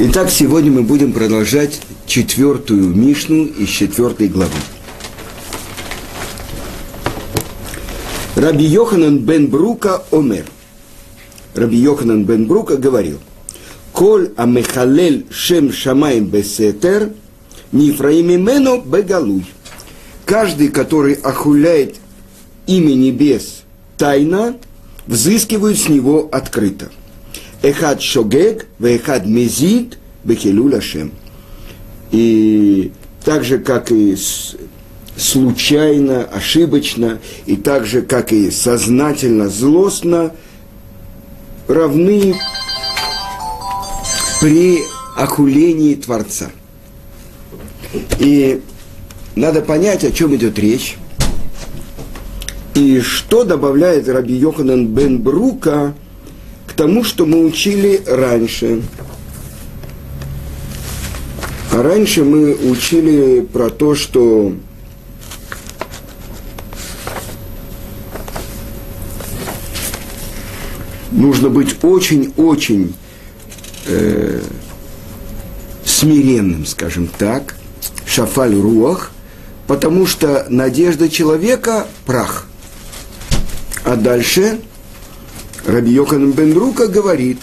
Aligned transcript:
Итак, 0.00 0.30
сегодня 0.30 0.70
мы 0.70 0.84
будем 0.84 1.12
продолжать 1.12 1.80
четвертую 2.06 2.94
Мишну 2.94 3.46
из 3.46 3.68
четвертой 3.68 4.28
главы. 4.28 4.52
Раби 8.36 8.64
Йоханан 8.64 9.18
бен 9.18 9.48
Брука 9.48 10.04
омер. 10.12 10.44
Раби 11.56 11.78
Йоханан 11.78 12.22
бен 12.22 12.46
Брука 12.46 12.76
говорил, 12.76 13.18
Коль 13.92 14.30
амехалель 14.36 15.26
шем 15.32 15.72
шамаем 15.72 16.26
бесетер, 16.26 17.10
нифраимимено 17.72 18.80
бегалуй. 18.80 19.46
Каждый, 20.24 20.68
который 20.68 21.14
охуляет 21.14 21.96
имя 22.68 22.94
небес 22.94 23.64
тайно, 23.96 24.58
взыскивают 25.08 25.76
с 25.76 25.88
него 25.88 26.28
открыто. 26.30 26.88
Эхад 27.62 28.00
шогег, 28.00 28.66
вехад 28.78 29.26
мезид, 29.26 29.98
бехилю 30.24 30.70
лашем. 30.70 31.12
И 32.10 32.92
так 33.24 33.44
же, 33.44 33.58
как 33.58 33.90
и 33.90 34.16
случайно, 35.16 36.24
ошибочно, 36.24 37.18
и 37.46 37.56
так 37.56 37.84
же, 37.84 38.02
как 38.02 38.32
и 38.32 38.50
сознательно, 38.50 39.48
злостно, 39.48 40.32
равны 41.66 42.36
при 44.40 44.78
охулении 45.16 45.94
Творца. 45.96 46.50
И 48.20 48.62
надо 49.34 49.62
понять, 49.62 50.04
о 50.04 50.12
чем 50.12 50.34
идет 50.36 50.58
речь. 50.58 50.96
И 52.74 53.00
что 53.00 53.42
добавляет 53.42 54.08
Раби 54.08 54.34
Йоханан 54.34 54.86
бен 54.86 55.20
Брука 55.20 55.94
тому, 56.78 57.02
что 57.02 57.26
мы 57.26 57.44
учили 57.44 58.00
раньше. 58.06 58.82
А 61.72 61.82
раньше 61.82 62.22
мы 62.22 62.54
учили 62.54 63.40
про 63.40 63.68
то, 63.68 63.96
что 63.96 64.52
нужно 71.10 71.48
быть 71.48 71.82
очень-очень 71.82 72.94
э, 73.88 74.40
смиренным, 75.84 76.64
скажем 76.64 77.08
так, 77.18 77.56
шафаль 78.06 78.54
руах, 78.54 79.10
потому 79.66 80.06
что 80.06 80.46
надежда 80.48 81.08
человека– 81.08 81.88
прах. 82.06 82.46
А 83.84 83.96
дальше 83.96 84.60
Раби 85.68 85.92
Йохан 85.92 86.32
Бендрука 86.32 86.86
говорит, 86.86 87.40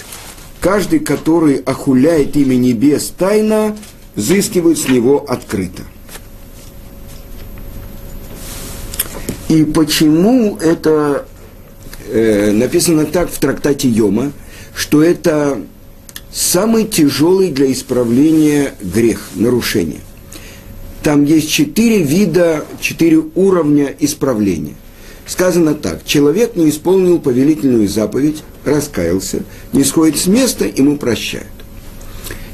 каждый, 0.59 0.97
который 0.97 1.57
охуляет 1.57 2.35
имя 2.35 2.55
небес 2.55 3.13
тайно, 3.15 3.77
взыскивает 4.15 4.79
с 4.79 4.89
него 4.89 5.23
открыто. 5.27 5.83
И 9.47 9.63
почему 9.63 10.57
это 10.57 11.27
э, 12.09 12.51
написано 12.51 13.05
так 13.05 13.29
в 13.29 13.37
трактате 13.37 13.89
Йома, 13.89 14.31
что 14.73 15.03
это 15.03 15.61
самый 16.31 16.85
тяжелый 16.85 17.51
для 17.51 17.71
исправления 17.71 18.73
грех, 18.81 19.29
нарушение. 19.35 19.99
Там 21.03 21.25
есть 21.25 21.51
четыре 21.51 22.01
вида, 22.01 22.65
четыре 22.81 23.21
уровня 23.35 23.95
исправления. 23.99 24.73
Сказано 25.27 25.73
так, 25.73 26.05
человек 26.05 26.55
не 26.55 26.69
исполнил 26.69 27.19
повелительную 27.19 27.87
заповедь, 27.87 28.43
раскаялся, 28.63 29.43
не 29.73 29.83
сходит 29.83 30.17
с 30.17 30.27
места, 30.27 30.65
ему 30.65 30.97
прощают. 30.97 31.47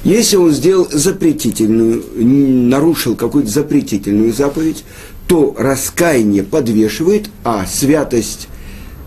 Если 0.04 0.36
он 0.36 0.52
сделал 0.52 0.88
запретительную, 0.90 2.04
нарушил 2.16 3.16
какую-то 3.16 3.52
запретительную 3.52 4.34
заповедь, 4.34 4.84
то 5.28 5.56
раскаяние 5.58 6.44
подвешивает, 6.44 7.30
а 7.44 7.66
святость 7.66 8.48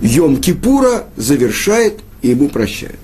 Йом-Кипура 0.00 1.04
завершает 1.16 2.00
и 2.22 2.28
ему 2.28 2.48
прощают. 2.48 3.00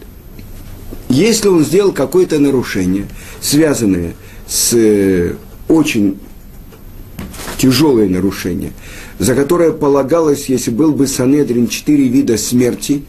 Если 1.09 1.49
он 1.49 1.65
сделал 1.65 1.93
какое-то 1.93 2.39
нарушение, 2.39 3.07
связанное 3.41 4.15
с 4.47 4.73
э, 4.75 5.35
очень 5.69 6.19
тяжелое 7.59 8.09
нарушение, 8.09 8.73
за 9.21 9.35
которое 9.35 9.73
полагалось, 9.73 10.47
если 10.47 10.71
был 10.71 10.93
бы 10.93 11.07
Санедрин, 11.07 11.69
четыре 11.69 12.09
вида 12.09 12.39
смерти, 12.39 13.05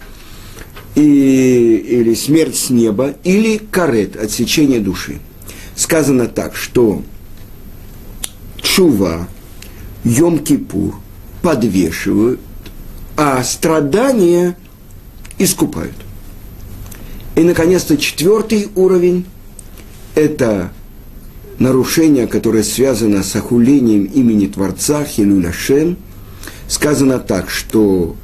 и, 0.93 1.85
или 1.87 2.13
смерть 2.15 2.57
с 2.57 2.69
неба, 2.69 3.15
или 3.23 3.57
карет, 3.57 4.17
отсечение 4.17 4.81
души. 4.81 5.19
Сказано 5.73 6.27
так, 6.27 6.57
что 6.57 7.01
Чува, 8.61 9.29
Йом-Кипур 10.03 10.95
подвешивают, 11.41 12.41
а 13.15 13.41
страдания 13.41 14.57
искупают. 15.37 15.95
И, 17.37 17.41
наконец-то, 17.41 17.95
четвертый 17.95 18.67
уровень– 18.75 19.25
это 20.15 20.73
нарушение, 21.61 22.27
которое 22.27 22.63
связано 22.63 23.23
с 23.23 23.35
охулением 23.35 24.05
имени 24.05 24.47
Творца 24.47 25.05
Хилюляшем, 25.05 25.97
сказано 26.67 27.19
так, 27.19 27.49
что 27.49 28.15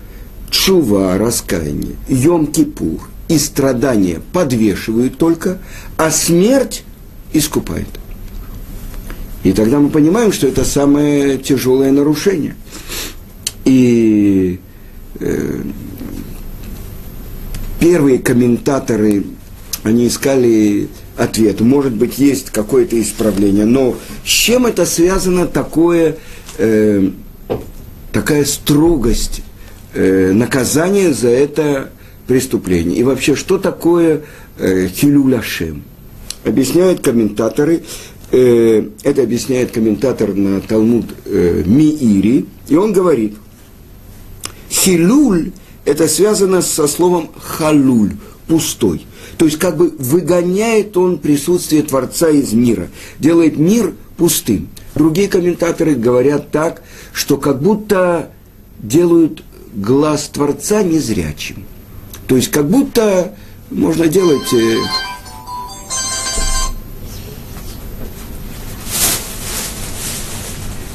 чува, 0.49 1.17
раскаяние, 1.17 1.95
Йом-Кипур 2.09 3.01
и 3.27 3.37
страдания 3.37 4.21
подвешивают 4.33 5.17
только, 5.17 5.59
а 5.97 6.11
смерть 6.11 6.83
искупает. 7.33 7.87
И 9.43 9.51
тогда 9.51 9.79
мы 9.79 9.89
понимаем, 9.89 10.31
что 10.31 10.47
это 10.47 10.65
самое 10.65 11.37
тяжелое 11.37 11.91
нарушение. 11.91 12.55
И 13.65 14.59
э, 15.19 15.61
первые 17.79 18.19
комментаторы, 18.19 19.25
они 19.83 20.07
искали 20.07 20.87
ответ. 21.17 21.61
Может 21.61 21.94
быть, 21.94 22.17
есть 22.17 22.51
какое-то 22.51 23.00
исправление. 23.01 23.66
Но 23.66 23.95
с 24.23 24.29
чем 24.29 24.66
это 24.66 24.85
связано 24.85 25.47
такое, 25.47 26.17
э, 26.57 27.09
такая 28.11 28.45
строгость 28.45 29.41
э, 29.94 30.31
наказания 30.31 31.13
за 31.13 31.29
это 31.29 31.91
преступление? 32.27 32.97
И 32.97 33.03
вообще, 33.03 33.35
что 33.35 33.57
такое 33.57 34.22
э, 34.57 34.88
хилюляшем? 34.88 35.83
Объясняют 36.45 37.01
комментаторы, 37.01 37.83
э, 38.31 38.89
это 39.03 39.23
объясняет 39.23 39.72
комментатор 39.72 40.33
на 40.33 40.61
Талмуд 40.61 41.06
э, 41.25 41.63
Миири, 41.66 42.45
и 42.69 42.75
он 42.75 42.94
говорит, 42.94 43.35
хилюль– 44.69 45.51
это 45.85 46.07
связано 46.07 46.61
со 46.61 46.88
словом 46.88 47.31
халуль, 47.39 48.13
пустой. 48.47 49.05
То 49.37 49.45
есть 49.45 49.59
как 49.59 49.77
бы 49.77 49.93
выгоняет 49.97 50.97
он 50.97 51.17
присутствие 51.19 51.83
Творца 51.83 52.29
из 52.29 52.53
мира, 52.53 52.87
делает 53.19 53.57
мир 53.57 53.93
пустым. 54.17 54.69
Другие 54.95 55.27
комментаторы 55.27 55.95
говорят 55.95 56.49
так, 56.51 56.81
что 57.13 57.37
как 57.37 57.61
будто 57.61 58.31
делают 58.79 59.43
глаз 59.73 60.29
Творца 60.29 60.81
незрячим. 60.81 61.65
То 62.27 62.35
есть 62.35 62.49
как 62.49 62.69
будто 62.69 63.35
можно 63.69 64.07
делать... 64.07 64.51
Э, 64.53 64.77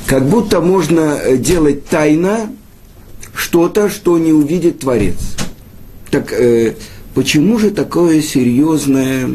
как 0.06 0.28
будто 0.28 0.60
можно 0.60 1.36
делать 1.36 1.86
тайно 1.86 2.54
что-то, 3.34 3.88
что 3.88 4.18
не 4.18 4.32
увидит 4.32 4.80
Творец. 4.80 5.16
Так 6.10 6.32
э, 6.32 6.74
Почему 7.14 7.58
же 7.58 7.70
такое 7.70 8.22
серьезное 8.22 9.28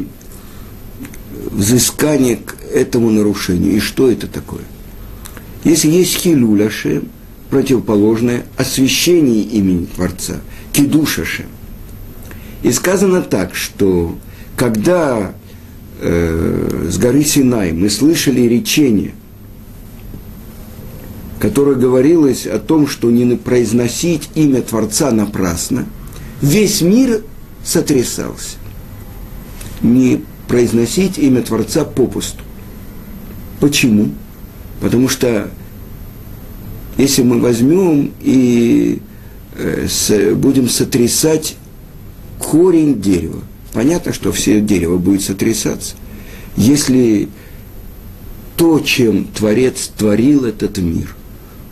взыскание 1.52 2.38
к 2.38 2.56
этому 2.74 3.12
нарушению? 3.12 3.76
И 3.76 3.80
что 3.80 4.10
это 4.10 4.28
такое? 4.28 4.64
Если 5.64 5.90
есть 5.90 6.18
хилюляше, 6.18 7.04
противоположное 7.50 8.46
освящение 8.58 9.44
имени 9.44 9.86
Творца, 9.86 10.36
кидушаше. 10.74 11.46
И 12.64 12.72
сказано 12.72 13.22
так, 13.22 13.56
что 13.56 14.18
когда 14.56 15.34
э, 16.02 16.88
с 16.90 16.98
горы 16.98 17.24
Синай 17.24 17.72
мы 17.72 17.90
слышали 17.90 18.42
речение, 18.42 19.14
которое 21.40 21.76
говорилось 21.76 22.48
о 22.48 22.58
том, 22.58 22.88
что 22.88 23.12
не 23.12 23.36
произносить 23.36 24.30
имя 24.34 24.62
Творца 24.64 25.12
напрасно, 25.12 25.86
весь 26.42 26.82
мир 26.82 27.22
сотрясался. 27.68 28.56
Не 29.82 30.24
произносить 30.48 31.18
имя 31.18 31.42
Творца 31.42 31.84
попусту. 31.84 32.42
Почему? 33.60 34.12
Потому 34.80 35.10
что 35.10 35.52
если 36.98 37.24
мы 37.24 37.40
возьмем 37.42 38.14
и 38.22 39.02
э, 39.56 40.34
будем 40.36 40.70
сотрясать 40.70 41.58
корень 42.40 43.02
дерева, 43.02 43.42
понятно, 43.74 44.14
что 44.14 44.32
все 44.32 44.62
дерево 44.62 44.98
будет 44.98 45.22
сотрясаться. 45.22 45.96
Если 46.56 47.28
то, 48.56 48.80
чем 48.80 49.26
Творец 49.26 49.92
творил 49.96 50.46
этот 50.46 50.78
мир, 50.78 51.16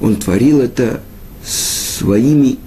он 0.01 0.18
творил 0.18 0.59
это 0.59 1.01
своими 1.44 2.57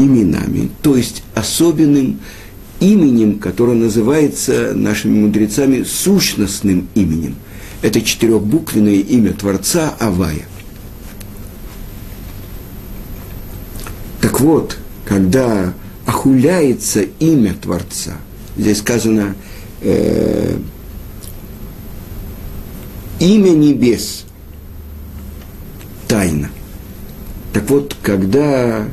именами, 0.00 0.70
то 0.82 0.96
есть 0.96 1.22
особенным 1.34 2.20
именем, 2.80 3.38
которое 3.38 3.76
называется 3.76 4.72
нашими 4.74 5.20
мудрецами 5.20 5.82
сущностным 5.82 6.88
именем. 6.94 7.36
Это 7.82 8.00
четырехбуквенное 8.00 8.94
имя 8.94 9.32
Творца 9.34 9.94
Авая. 10.00 10.46
Так 14.20 14.40
вот, 14.40 14.78
когда 15.04 15.72
охуляется 16.06 17.02
имя 17.02 17.54
Творца, 17.54 18.16
здесь 18.56 18.78
сказано 18.78 19.34
э, 19.82 20.58
имя 23.18 23.50
небес, 23.50 24.24
тайна. 26.08 26.50
Так 27.52 27.68
вот, 27.68 27.96
когда 28.02 28.86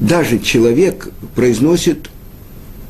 даже 0.00 0.38
человек 0.38 1.10
произносит 1.34 2.10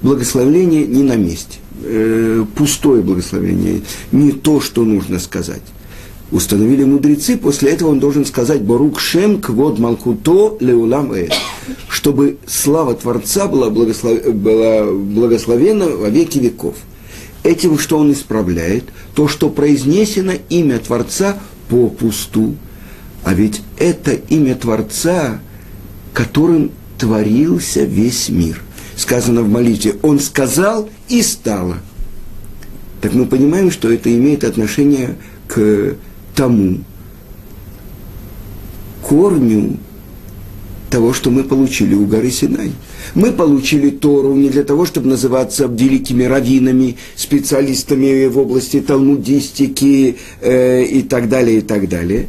благословление 0.01 0.87
не 0.87 1.03
на 1.03 1.17
месте, 1.17 1.59
э, 1.83 2.45
пустое 2.55 3.03
благословение, 3.03 3.83
не 4.13 4.33
то, 4.33 4.61
что 4.61 4.85
нужно 4.85 5.19
сказать. 5.19 5.63
Установили 6.31 6.85
мудрецы, 6.85 7.37
после 7.37 7.73
этого 7.73 7.91
он 7.91 7.99
должен 7.99 8.25
сказать 8.25 8.63
«Барук 8.63 9.01
шем 9.01 9.41
квод 9.43 9.81
малкуто 9.81 10.57
леулам 10.61 11.13
эд», 11.13 11.33
чтобы 11.89 12.39
слава 12.47 12.95
Творца 12.95 13.49
была, 13.49 13.69
благослов... 13.69 14.33
была 14.33 14.85
благословена 14.85 15.87
во 15.87 16.09
веки 16.09 16.39
веков. 16.39 16.77
Этим, 17.43 17.79
что 17.79 17.99
он 17.99 18.13
исправляет, 18.13 18.85
то, 19.15 19.27
что 19.27 19.51
произнесено 19.51 20.35
имя 20.49 20.79
Творца 20.79 21.39
попусту, 21.69 22.55
а 23.25 23.35
ведь 23.35 23.63
это 23.77 24.13
имя 24.13 24.55
Творца, 24.55 25.41
которым 26.13 26.71
творился 27.01 27.85
весь 27.85 28.29
мир. 28.29 28.63
Сказано 28.95 29.43
в 29.43 29.49
молитве, 29.49 29.97
он 30.03 30.21
сказал 30.21 30.91
и 31.09 31.23
стало. 31.23 31.79
Так 33.01 33.15
мы 33.15 33.25
понимаем, 33.25 33.71
что 33.71 33.91
это 33.91 34.15
имеет 34.15 34.45
отношение 34.45 35.17
к 35.49 35.97
тому 36.37 36.81
корню 39.03 39.79
того, 40.91 41.15
что 41.15 41.31
мы 41.31 41.45
получили 41.45 41.95
у 41.95 42.05
горы 42.05 42.31
Синай. 42.31 42.73
Мы 43.15 43.33
получили 43.33 43.91
Тору 43.91 44.35
не 44.35 44.51
для 44.51 44.65
того, 44.65 44.85
чтобы 44.85 45.09
называться 45.09 45.67
великими 45.67 46.25
раввинами, 46.25 46.97
специалистами 47.17 48.27
в 48.27 48.39
области 48.39 48.81
талмудистики 48.81 50.17
э, 50.41 50.85
и 50.85 51.03
так 51.03 51.29
далее, 51.29 51.59
и 51.59 51.61
так 51.63 51.89
далее, 51.89 52.29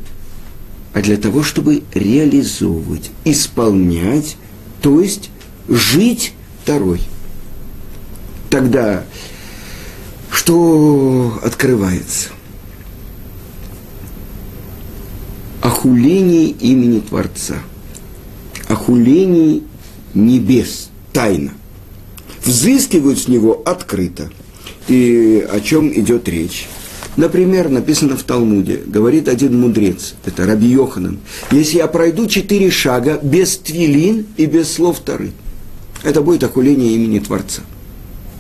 а 0.94 1.01
для 1.01 1.17
того, 1.17 1.44
чтобы 1.44 1.83
реализовывать, 1.94 3.12
исполнять, 3.25 4.38
то 4.81 5.00
есть 5.00 5.30
жить 5.68 6.33
второй. 6.63 7.01
Тогда 8.50 9.04
что 10.31 11.39
открывается? 11.44 12.30
охуление 15.62 16.50
имени 16.50 17.00
Творца, 17.00 17.56
охуление 18.68 19.62
небес, 20.13 20.89
тайна. 21.13 21.54
Взыскивают 22.44 23.19
с 23.19 23.27
него 23.27 23.62
открыто. 23.66 24.31
И 24.88 25.48
о 25.51 25.60
чем 25.60 25.92
идет 25.94 26.27
речь? 26.27 26.68
Например, 27.18 27.69
написано 27.69 28.16
в 28.16 28.24
Талмуде, 28.24 28.81
говорит 28.86 29.28
один 29.28 29.60
мудрец, 29.60 30.13
это 30.25 30.46
Раби 30.46 30.68
Йоханан, 30.68 31.19
если 31.52 31.78
я 31.78 31.88
пройду 31.88 32.25
четыре 32.28 32.72
шага 32.72 33.19
без 33.22 33.58
твилин 33.58 34.25
и 34.38 34.46
без 34.46 34.72
слов 34.72 35.00
Тары, 35.02 35.31
это 36.04 36.22
будет 36.22 36.44
охуление 36.44 36.94
имени 36.94 37.19
Творца. 37.19 37.63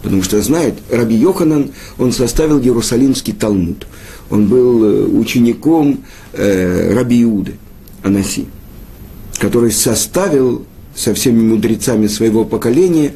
Потому 0.01 0.23
что 0.23 0.41
знает, 0.41 0.75
Раби 0.89 1.15
Йоханан, 1.15 1.71
он 1.97 2.11
составил 2.11 2.59
Иерусалимский 2.59 3.33
Талмуд. 3.33 3.85
Он 4.29 4.47
был 4.47 4.83
э, 4.83 5.03
учеником 5.05 6.03
э, 6.33 6.93
Раби 6.93 7.21
Иуды, 7.23 7.55
Анаси, 8.01 8.47
который 9.37 9.71
составил 9.71 10.65
со 10.95 11.13
всеми 11.13 11.41
мудрецами 11.41 12.07
своего 12.07 12.45
поколения 12.45 13.13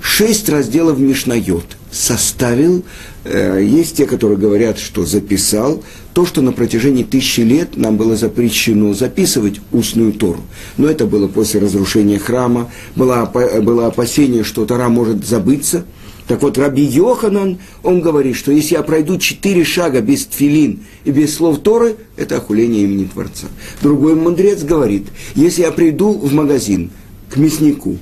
шесть 0.00 0.48
разделов 0.48 0.98
Мишнайот. 0.98 1.75
Составил, 1.96 2.84
э, 3.24 3.62
есть 3.62 3.96
те, 3.96 4.06
которые 4.06 4.38
говорят, 4.38 4.78
что 4.78 5.06
записал, 5.06 5.82
то, 6.12 6.26
что 6.26 6.42
на 6.42 6.52
протяжении 6.52 7.04
тысячи 7.04 7.40
лет 7.40 7.76
нам 7.76 7.96
было 7.96 8.16
запрещено 8.16 8.92
записывать 8.92 9.60
устную 9.72 10.12
Тору. 10.12 10.40
Но 10.76 10.88
это 10.88 11.06
было 11.06 11.26
после 11.26 11.60
разрушения 11.60 12.18
храма, 12.18 12.70
было, 12.96 13.30
было 13.62 13.86
опасение, 13.86 14.44
что 14.44 14.66
Тора 14.66 14.88
может 14.88 15.26
забыться– 15.26 15.84
так 16.26 16.42
вот, 16.42 16.58
Раби 16.58 16.82
Йоханан, 16.82 17.58
он 17.84 18.00
говорит, 18.00 18.36
что 18.36 18.50
если 18.50 18.74
я 18.74 18.82
пройду 18.82 19.16
четыре 19.16 19.64
шага 19.64 20.00
без 20.00 20.26
тфилин 20.26 20.80
и 21.04 21.10
без 21.12 21.36
слов 21.36 21.60
Торы, 21.60 21.96
это 22.16 22.38
охуление 22.38 22.82
имени 22.82 23.04
Творца. 23.04 23.46
Другой 23.80 24.16
мудрец 24.16 24.62
говорит, 24.64 25.06
если 25.36 25.62
я 25.62 25.70
приду 25.70 26.12
в 26.12 26.32
магазин 26.32 26.90
к 27.30 27.36
мяснику 27.36 27.98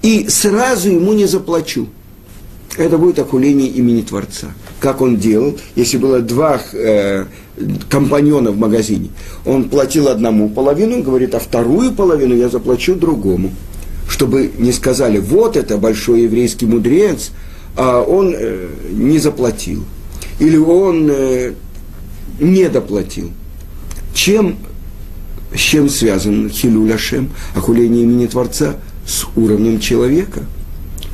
и 0.00 0.26
сразу 0.28 0.90
ему 0.90 1.12
не 1.12 1.26
заплачу, 1.26 1.88
это 2.76 2.98
будет 2.98 3.18
охуление 3.18 3.68
имени 3.68 4.02
Творца. 4.02 4.48
Как 4.80 5.00
он 5.00 5.16
делал, 5.16 5.58
если 5.74 5.96
было 5.96 6.20
два 6.20 6.60
э, 6.72 7.24
компаньона 7.88 8.50
в 8.50 8.58
магазине, 8.58 9.10
он 9.44 9.68
платил 9.68 10.08
одному 10.08 10.48
половину, 10.48 11.02
говорит, 11.02 11.34
а 11.34 11.38
вторую 11.38 11.92
половину 11.92 12.34
я 12.34 12.48
заплачу 12.48 12.94
другому. 12.94 13.52
Чтобы 14.08 14.52
не 14.58 14.72
сказали, 14.72 15.18
вот 15.18 15.56
это 15.56 15.78
большой 15.78 16.22
еврейский 16.22 16.66
мудрец, 16.66 17.30
а 17.76 18.02
он 18.02 18.34
э, 18.36 18.68
не 18.90 19.18
заплатил, 19.18 19.84
или 20.38 20.56
он 20.56 21.08
э, 21.10 21.52
не 22.38 22.68
доплатил. 22.68 23.30
Чем, 24.14 24.56
с 25.54 25.58
чем 25.58 25.88
связан 25.88 26.48
Хилюль 26.48 26.92
Ашем, 26.92 27.30
охуление 27.54 28.04
имени 28.04 28.26
Творца? 28.26 28.76
С 29.06 29.24
уровнем 29.36 29.78
человека. 29.78 30.42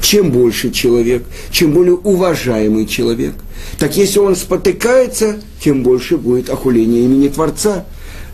Чем 0.03 0.33
больше 0.33 0.71
человек, 0.71 1.25
чем 1.53 1.73
более 1.73 1.95
уважаемый 1.95 2.87
человек, 2.87 3.35
так 3.79 3.97
если 3.97 4.19
он 4.19 4.35
спотыкается, 4.35 5.41
тем 5.63 5.83
больше 5.85 6.17
будет 6.17 6.51
охуление 6.51 7.05
имени 7.05 7.29
Творца. 7.29 7.87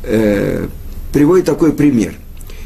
Э, 0.03 0.67
приводит 1.13 1.45
такой 1.45 1.73
пример. 1.73 2.15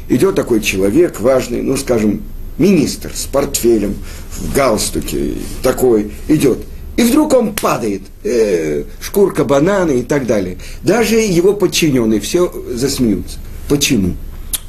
Идет 0.07 0.35
такой 0.35 0.61
человек 0.61 1.19
важный, 1.19 1.61
ну, 1.61 1.75
скажем, 1.75 2.21
министр 2.57 3.11
с 3.13 3.25
портфелем, 3.25 3.95
в 4.31 4.55
галстуке 4.55 5.33
такой 5.61 6.11
идет. 6.29 6.59
И 6.95 7.03
вдруг 7.03 7.33
он 7.33 7.55
падает, 7.55 8.03
э, 8.23 8.83
шкурка 9.01 9.43
банана 9.43 9.91
и 9.91 10.03
так 10.03 10.27
далее. 10.27 10.57
Даже 10.81 11.15
его 11.15 11.53
подчиненные 11.53 12.21
все 12.21 12.53
засмеются. 12.73 13.39
Почему? 13.67 14.13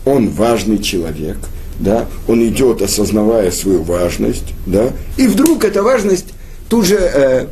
Он 0.05 0.29
важный 0.29 0.79
человек, 0.79 1.37
да, 1.79 2.07
он 2.29 2.47
идет, 2.47 2.83
осознавая 2.83 3.51
свою 3.51 3.83
важность, 3.83 4.55
да, 4.67 4.93
и 5.17 5.27
вдруг 5.27 5.65
эта 5.65 5.83
важность 5.83 6.27
тут 6.69 6.87
же 6.87 6.97
э, 6.97 7.47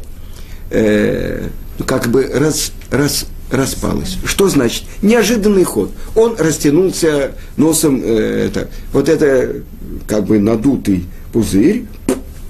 э, 0.71 1.49
как 1.87 2.09
бы 2.09 2.31
раз, 2.33 2.73
раз, 2.91 3.27
распалась. 3.51 4.17
Что 4.25 4.49
значит? 4.49 4.85
Неожиданный 5.03 5.65
ход. 5.65 5.93
Он 6.15 6.37
растянулся 6.39 7.33
носом, 7.57 8.01
э, 8.03 8.49
это, 8.49 8.69
вот 8.93 9.09
это 9.09 9.63
как 10.07 10.25
бы 10.25 10.39
надутый 10.39 11.05
пузырь, 11.33 11.85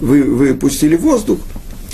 вы 0.01 0.23
выпустили 0.23 0.97
воздух, 0.97 1.39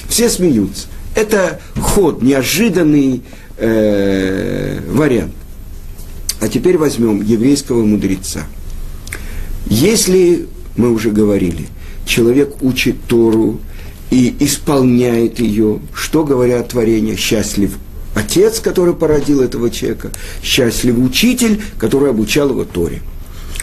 все 0.09 0.29
смеются. 0.29 0.87
Это 1.15 1.61
ход, 1.81 2.23
неожиданный 2.23 3.23
э, 3.57 4.81
вариант. 4.91 5.35
А 6.41 6.49
теперь 6.49 6.79
возьмем 6.79 7.23
еврейского 7.23 7.85
мудреца. 7.85 8.47
Если, 9.67 10.47
мы 10.77 10.93
уже 10.93 11.11
говорили, 11.11 11.69
человек 12.07 12.63
учит 12.63 12.97
Тору 13.07 13.61
и 14.11 14.35
исполняет 14.41 15.41
ее, 15.41 15.81
что 15.95 16.25
говорят 16.25 16.69
творения, 16.69 17.17
счастлив 17.17 17.79
отец, 18.15 18.61
который 18.61 18.95
породил 18.95 19.43
этого 19.43 19.71
человека, 19.71 20.11
счастлив 20.43 20.99
учитель, 20.99 21.63
который 21.79 22.11
обучал 22.11 22.51
его 22.51 22.65
Торе. 22.65 23.03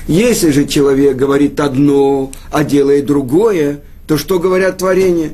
Если 0.07 0.51
же 0.51 0.65
человек 0.67 1.17
говорит 1.17 1.59
одно, 1.59 2.31
а 2.51 2.63
делает 2.63 3.05
другое, 3.05 3.81
то 4.07 4.17
что 4.17 4.39
говорят 4.39 4.77
творения? 4.77 5.31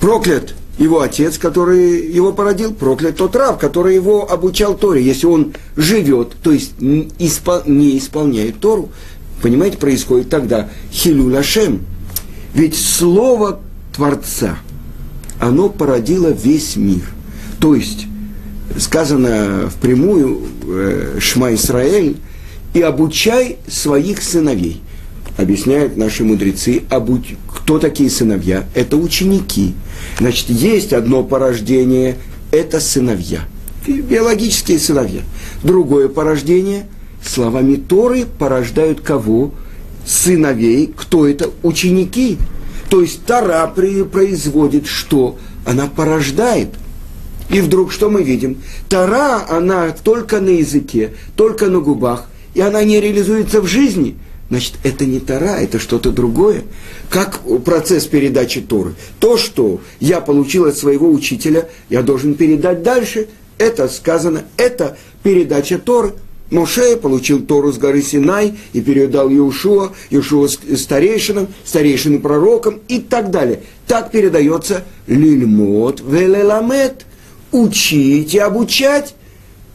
Проклят 0.00 0.54
его 0.82 1.00
отец, 1.00 1.38
который 1.38 2.10
его 2.10 2.32
породил, 2.32 2.74
проклят 2.74 3.16
тот 3.16 3.36
раб, 3.36 3.58
который 3.58 3.94
его 3.94 4.30
обучал 4.30 4.76
Торе. 4.76 5.02
Если 5.02 5.26
он 5.26 5.54
живет, 5.76 6.32
то 6.42 6.50
есть 6.50 6.80
не 6.80 7.08
исполняет 7.98 8.60
Тору, 8.60 8.90
понимаете, 9.40 9.78
происходит 9.78 10.28
тогда 10.28 10.68
хилю 10.92 11.32
лашем. 11.32 11.80
Ведь 12.54 12.76
слово 12.76 13.60
Творца, 13.94 14.58
оно 15.38 15.68
породило 15.68 16.28
весь 16.28 16.76
мир. 16.76 17.04
То 17.60 17.74
есть, 17.74 18.06
сказано 18.76 19.70
впрямую 19.70 20.42
э, 20.66 21.18
Шма 21.20 21.54
Исраэль, 21.54 22.16
и 22.74 22.80
обучай 22.80 23.58
своих 23.68 24.22
сыновей. 24.22 24.80
Объясняют 25.36 25.96
наши 25.96 26.24
мудрецы, 26.24 26.82
обуч... 26.88 27.34
кто 27.62 27.78
такие 27.78 28.10
сыновья? 28.10 28.64
Это 28.74 28.96
ученики. 28.96 29.74
Значит, 30.18 30.50
есть 30.50 30.92
одно 30.92 31.22
порождение, 31.22 32.16
это 32.50 32.80
сыновья. 32.80 33.44
Биологические 33.86 34.80
сыновья. 34.80 35.22
Другое 35.62 36.08
порождение, 36.08 36.86
словами 37.24 37.76
Торы 37.76 38.26
порождают 38.26 39.00
кого? 39.00 39.52
Сыновей. 40.04 40.92
Кто 40.96 41.28
это? 41.28 41.50
Ученики. 41.62 42.36
То 42.90 43.00
есть 43.00 43.24
Тора 43.24 43.64
производит 43.68 44.88
что? 44.88 45.38
Она 45.64 45.86
порождает. 45.86 46.70
И 47.48 47.60
вдруг 47.60 47.92
что 47.92 48.10
мы 48.10 48.24
видим? 48.24 48.58
Тора, 48.88 49.46
она 49.48 49.90
только 50.02 50.40
на 50.40 50.48
языке, 50.48 51.12
только 51.36 51.68
на 51.68 51.78
губах, 51.78 52.26
и 52.54 52.60
она 52.60 52.82
не 52.82 53.00
реализуется 53.00 53.60
в 53.60 53.66
жизни. 53.66 54.16
Значит, 54.52 54.74
это 54.82 55.06
не 55.06 55.18
Тора, 55.18 55.62
это 55.62 55.78
что-то 55.78 56.10
другое. 56.10 56.64
Как 57.08 57.40
процесс 57.64 58.04
передачи 58.04 58.60
Торы. 58.60 58.92
То, 59.18 59.38
что 59.38 59.80
я 59.98 60.20
получил 60.20 60.66
от 60.66 60.76
своего 60.76 61.10
учителя, 61.10 61.70
я 61.88 62.02
должен 62.02 62.34
передать 62.34 62.82
дальше. 62.82 63.28
Это 63.56 63.88
сказано, 63.88 64.44
это 64.58 64.98
передача 65.22 65.78
Торы. 65.78 66.12
Моше 66.50 66.98
получил 66.98 67.40
Тору 67.40 67.72
с 67.72 67.78
горы 67.78 68.02
Синай 68.02 68.58
и 68.74 68.82
передал 68.82 69.30
Иешуа, 69.30 69.94
Иешуа 70.10 70.48
старейшинам, 70.48 71.48
старейшинам 71.64 72.20
пророкам 72.20 72.80
и 72.88 72.98
так 72.98 73.30
далее. 73.30 73.60
Так 73.86 74.10
передается 74.10 74.84
лильмот 75.06 76.02
велеламет. 76.06 77.06
Учить 77.52 78.34
и 78.34 78.38
обучать. 78.38 79.14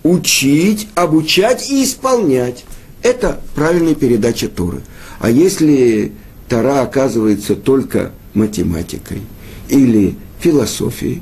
Учить, 0.04 0.88
обучать 0.94 1.68
и 1.68 1.84
исполнять. 1.84 2.64
Это 3.02 3.40
правильная 3.56 3.96
передача 3.96 4.48
Торы. 4.48 4.82
А 5.20 5.30
если 5.30 6.12
Тора 6.50 6.82
оказывается 6.82 7.56
только 7.56 8.12
математикой 8.34 9.22
или 9.70 10.16
философией, 10.40 11.22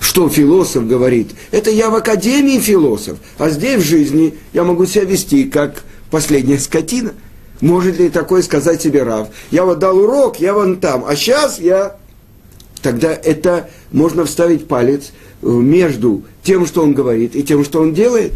что 0.00 0.28
философ 0.28 0.86
говорит? 0.86 1.30
Это 1.50 1.70
я 1.70 1.90
в 1.90 1.94
академии 1.94 2.58
философ, 2.58 3.18
а 3.38 3.50
здесь 3.50 3.82
в 3.82 3.86
жизни 3.86 4.34
я 4.52 4.64
могу 4.64 4.86
себя 4.86 5.04
вести 5.04 5.44
как 5.44 5.82
последняя 6.10 6.58
скотина. 6.58 7.12
Может 7.60 7.98
ли 7.98 8.10
такой 8.10 8.42
сказать 8.42 8.82
себе 8.82 9.02
Рав? 9.02 9.28
Я 9.50 9.64
вот 9.64 9.78
дал 9.78 9.98
урок, 9.98 10.38
я 10.40 10.52
вон 10.54 10.76
там, 10.76 11.04
а 11.06 11.16
сейчас 11.16 11.58
я... 11.58 11.96
Тогда 12.82 13.12
это 13.12 13.70
можно 13.90 14.26
вставить 14.26 14.68
палец 14.68 15.10
между 15.42 16.22
тем, 16.42 16.66
что 16.66 16.82
он 16.82 16.92
говорит, 16.92 17.34
и 17.34 17.42
тем, 17.42 17.64
что 17.64 17.80
он 17.80 17.94
делает. 17.94 18.34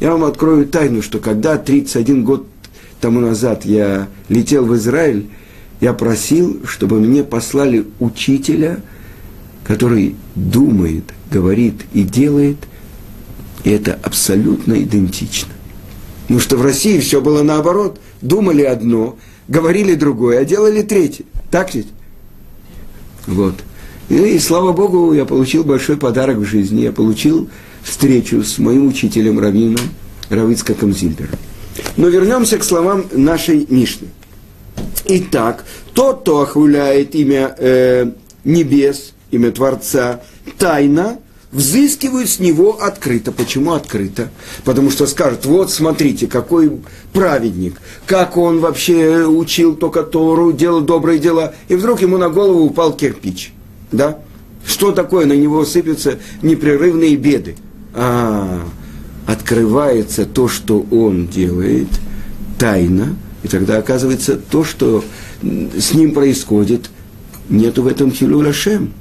Я 0.00 0.12
вам 0.12 0.24
открою 0.24 0.66
тайну, 0.66 1.02
что 1.02 1.18
когда 1.18 1.56
31 1.56 2.24
год 2.24 2.46
тому 3.00 3.20
назад 3.20 3.64
я 3.64 4.08
летел 4.28 4.64
в 4.64 4.74
Израиль, 4.76 5.28
я 5.80 5.92
просил, 5.92 6.60
чтобы 6.66 7.00
мне 7.00 7.22
послали 7.22 7.86
учителя– 7.98 8.80
который 9.64 10.14
думает, 10.34 11.04
говорит 11.30 11.82
и 11.92 12.02
делает, 12.02 12.58
и 13.64 13.70
это 13.70 13.98
абсолютно 14.02 14.74
идентично. 14.74 15.52
Потому 16.22 16.40
что 16.40 16.56
в 16.56 16.62
России 16.62 17.00
все 17.00 17.20
было 17.20 17.42
наоборот. 17.42 17.98
Думали 18.20 18.62
одно, 18.62 19.18
говорили 19.48 19.94
другое, 19.94 20.40
а 20.40 20.44
делали 20.44 20.82
третье. 20.82 21.24
Так 21.50 21.74
ведь? 21.74 21.88
Вот. 23.26 23.54
И, 24.08 24.14
и 24.14 24.38
слава 24.38 24.72
Богу, 24.72 25.12
я 25.12 25.24
получил 25.24 25.64
большой 25.64 25.96
подарок 25.96 26.38
в 26.38 26.44
жизни. 26.44 26.82
Я 26.82 26.92
получил 26.92 27.48
встречу 27.82 28.42
с 28.42 28.58
моим 28.58 28.88
учителем 28.88 29.38
Равином 29.38 29.80
Равицкаком 30.28 30.92
Зильбером. 30.92 31.38
Но 31.96 32.08
вернемся 32.08 32.58
к 32.58 32.64
словам 32.64 33.06
нашей 33.12 33.66
Мишны. 33.68 34.08
Итак, 35.06 35.64
тот, 35.92 36.20
кто 36.20 36.42
охваляет 36.42 37.14
имя 37.14 37.54
э, 37.58 38.10
небес, 38.44 39.12
имя 39.30 39.50
Творца, 39.50 40.20
тайно 40.58 41.18
взыскивают 41.54 42.28
с 42.28 42.40
него 42.40 42.82
открыто. 42.82 43.32
Почему 43.32 43.72
открыто? 43.72 44.30
Потому 44.64 44.90
что 44.90 45.06
скажут, 45.06 45.46
вот 45.46 45.70
смотрите, 45.70 46.26
какой 46.26 46.80
праведник, 47.12 47.80
как 48.06 48.36
он 48.36 48.58
вообще 48.58 49.24
учил 49.24 49.76
только 49.76 50.02
Тору, 50.02 50.52
делал 50.52 50.80
добрые 50.80 51.18
дела, 51.18 51.54
и 51.68 51.76
вдруг 51.76 52.02
ему 52.02 52.18
на 52.18 52.28
голову 52.28 52.64
упал 52.64 52.92
кирпич. 52.92 53.53
Да? 53.96 54.18
Что 54.66 54.92
такое? 54.92 55.26
На 55.26 55.34
него 55.34 55.64
сыпятся 55.64 56.18
непрерывные 56.42 57.16
беды. 57.16 57.56
А, 57.94 58.66
открывается 59.26 60.26
то, 60.26 60.48
что 60.48 60.84
он 60.90 61.28
делает, 61.28 61.88
тайно, 62.58 63.16
и 63.42 63.48
тогда 63.48 63.78
оказывается 63.78 64.36
то, 64.36 64.64
что 64.64 65.04
с 65.42 65.94
ним 65.94 66.12
происходит, 66.12 66.90
нету 67.48 67.82
в 67.82 67.86
этом 67.86 68.10
хилю 68.10 68.38
Лашем. 68.38 68.92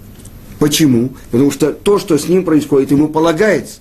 Почему? 0.60 1.12
Потому 1.32 1.52
что 1.52 1.72
то, 1.72 1.98
что 1.98 2.18
с 2.18 2.28
ним 2.28 2.46
происходит, 2.46 2.92
ему 2.92 3.08
полагается. 3.08 3.80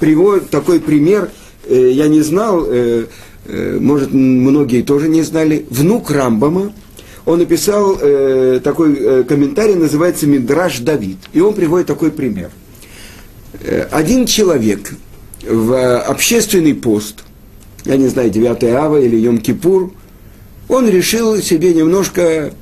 Приводит 0.00 0.50
такой 0.50 0.80
пример, 0.80 1.30
э, 1.66 1.90
я 1.92 2.08
не 2.08 2.20
знал, 2.20 2.64
э, 2.66 3.06
э, 3.44 3.78
может, 3.80 4.12
многие 4.12 4.82
тоже 4.82 5.08
не 5.08 5.22
знали, 5.22 5.64
внук 5.70 6.10
Рамбама, 6.10 6.72
он 7.26 7.40
написал 7.40 7.98
э, 8.00 8.60
такой 8.64 8.96
э, 8.96 9.24
комментарий, 9.24 9.74
называется 9.74 10.26
«Мидраш 10.26 10.78
Давид». 10.78 11.18
И 11.34 11.40
он 11.40 11.54
приводит 11.54 11.86
такой 11.86 12.10
пример. 12.10 12.50
Э, 13.60 13.88
один 13.90 14.24
человек 14.24 14.92
в 15.46 16.00
общественный 16.00 16.74
пост, 16.74 17.24
я 17.84 17.96
не 17.96 18.08
знаю, 18.08 18.30
9 18.30 18.64
ава 18.64 18.98
или 18.98 19.18
Йом-Кипур, 19.18 19.92
он 20.68 20.88
решил 20.88 21.36
себе 21.42 21.74
немножко 21.74 22.52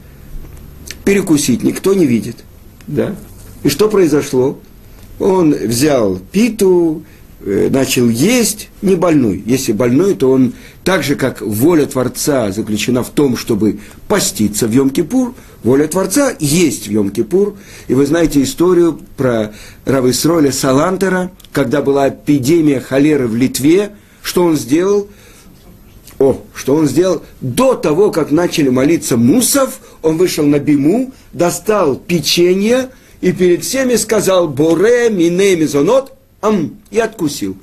перекусить, 1.04 1.62
никто 1.62 1.94
не 1.94 2.06
видит– 2.06 2.38
да? 2.86 3.14
И 3.62 3.68
что 3.68 3.88
произошло? 3.88 4.58
Он 5.18 5.54
взял 5.54 6.18
питу, 6.32 7.02
э, 7.40 7.68
начал 7.70 8.08
есть, 8.08 8.68
не 8.82 8.96
больной. 8.96 9.42
Если 9.46 9.72
больной, 9.72 10.14
то 10.14 10.30
он 10.30 10.54
так 10.84 11.02
же, 11.02 11.16
как 11.16 11.40
воля 11.40 11.86
Творца 11.86 12.52
заключена 12.52 13.02
в 13.02 13.10
том, 13.10 13.36
чтобы 13.36 13.80
поститься 14.06 14.68
в 14.68 14.70
Йом-Кипур, 14.70 15.34
воля 15.62 15.88
Творца 15.88 16.34
есть 16.38 16.88
в 16.88 16.90
Йом-Кипур. 16.90 17.56
И 17.88 17.94
вы 17.94 18.06
знаете 18.06 18.42
историю 18.42 19.00
про 19.16 19.54
Рависроля 19.86 20.52
Салантера, 20.52 21.30
когда 21.52 21.80
была 21.80 22.10
эпидемия 22.10 22.80
холеры 22.80 23.26
в 23.26 23.34
Литве, 23.34 23.92
что 24.22 24.44
он 24.44 24.56
сделал? 24.56 25.08
О, 26.18 26.40
что 26.54 26.74
он 26.74 26.86
сделал? 26.86 27.22
До 27.40 27.74
того, 27.74 28.10
как 28.10 28.30
начали 28.30 28.68
молиться 28.68 29.16
мусов, 29.16 29.78
он 30.02 30.18
вышел 30.18 30.44
на 30.44 30.58
биму, 30.58 31.12
достал 31.32 31.96
печенье 31.96 32.90
и 33.22 33.32
перед 33.32 33.64
всеми 33.64 33.96
сказал 33.96 34.48
«Боре 34.48 35.08
мине 35.08 35.56
мизонот» 35.56 36.12
ам, 36.42 36.76
и 36.90 36.98
откусил. 36.98 37.56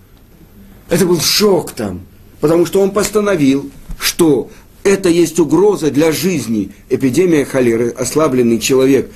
Это 0.90 1.06
был 1.06 1.22
шок 1.22 1.72
там, 1.72 2.02
потому 2.42 2.66
что 2.66 2.82
он 2.82 2.92
постановил, 2.92 3.72
что 3.98 4.50
это 4.84 5.10
есть 5.10 5.40
угроза 5.40 5.92
для 5.92 6.12
жизни, 6.12 6.72
эпидемия 6.90 7.46
холеры, 7.46 7.90
ослабленный 7.90 8.60
человек. 8.60 9.10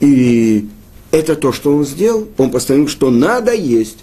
И 0.00 0.68
это 1.10 1.34
то, 1.34 1.52
что 1.52 1.74
он 1.74 1.86
сделал. 1.86 2.28
Он 2.36 2.50
постановил, 2.50 2.88
что 2.88 3.10
надо 3.10 3.52
есть 3.52 3.98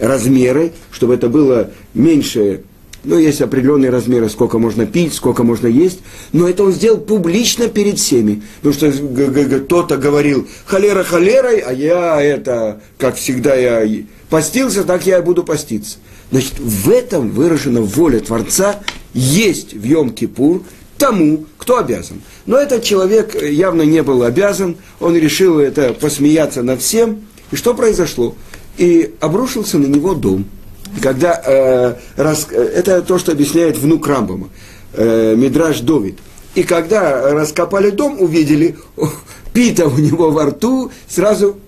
размеры, 0.00 0.72
чтобы 0.90 1.14
это 1.14 1.28
было 1.28 1.70
меньше 1.92 2.64
ну, 3.04 3.18
есть 3.18 3.42
определенные 3.42 3.90
размеры, 3.90 4.30
сколько 4.30 4.58
можно 4.58 4.86
пить, 4.86 5.12
сколько 5.12 5.42
можно 5.42 5.66
есть, 5.66 6.00
но 6.32 6.48
это 6.48 6.64
он 6.64 6.72
сделал 6.72 6.98
публично 6.98 7.68
перед 7.68 7.98
всеми. 7.98 8.42
Потому 8.62 8.74
что 8.74 9.58
кто-то 9.60 9.98
говорил, 9.98 10.48
холера 10.64 11.04
холерой, 11.04 11.58
а 11.58 11.72
я 11.72 12.22
это, 12.22 12.80
как 12.96 13.16
всегда 13.16 13.54
я 13.54 13.86
постился, 14.30 14.84
так 14.84 15.06
я 15.06 15.18
и 15.18 15.22
буду 15.22 15.44
поститься. 15.44 15.98
Значит, 16.34 16.58
в 16.58 16.90
этом 16.90 17.30
выражена 17.30 17.80
воля 17.80 18.18
Творца 18.18 18.80
есть 19.12 19.72
в 19.72 19.84
Йом-Кипур 19.84 20.64
тому, 20.98 21.46
кто 21.58 21.78
обязан. 21.78 22.22
Но 22.44 22.56
этот 22.58 22.82
человек 22.82 23.40
явно 23.40 23.82
не 23.82 24.02
был 24.02 24.24
обязан, 24.24 24.76
он 24.98 25.16
решил 25.16 25.60
это 25.60 25.94
посмеяться 25.94 26.62
над 26.62 26.82
всем. 26.82 27.20
И 27.52 27.56
что 27.56 27.72
произошло? 27.72 28.34
И 28.78 29.14
обрушился 29.20 29.78
на 29.78 29.86
него 29.86 30.14
дом– 30.14 30.46
когда 31.00 31.40
э, 31.44 31.94
рас, 32.16 32.48
это 32.50 33.02
то, 33.02 33.18
что 33.18 33.32
объясняет 33.32 33.78
внук 33.78 34.06
Рамбама, 34.06 34.48
э, 34.92 35.34
Мидраш 35.36 35.80
Довид. 35.80 36.18
И 36.54 36.62
когда 36.62 37.32
раскопали 37.32 37.90
дом, 37.90 38.20
увидели 38.20 38.76
о, 38.96 39.08
пита 39.52 39.86
у 39.86 39.98
него 39.98 40.30
во 40.30 40.46
рту, 40.46 40.90
сразу... 41.08 41.58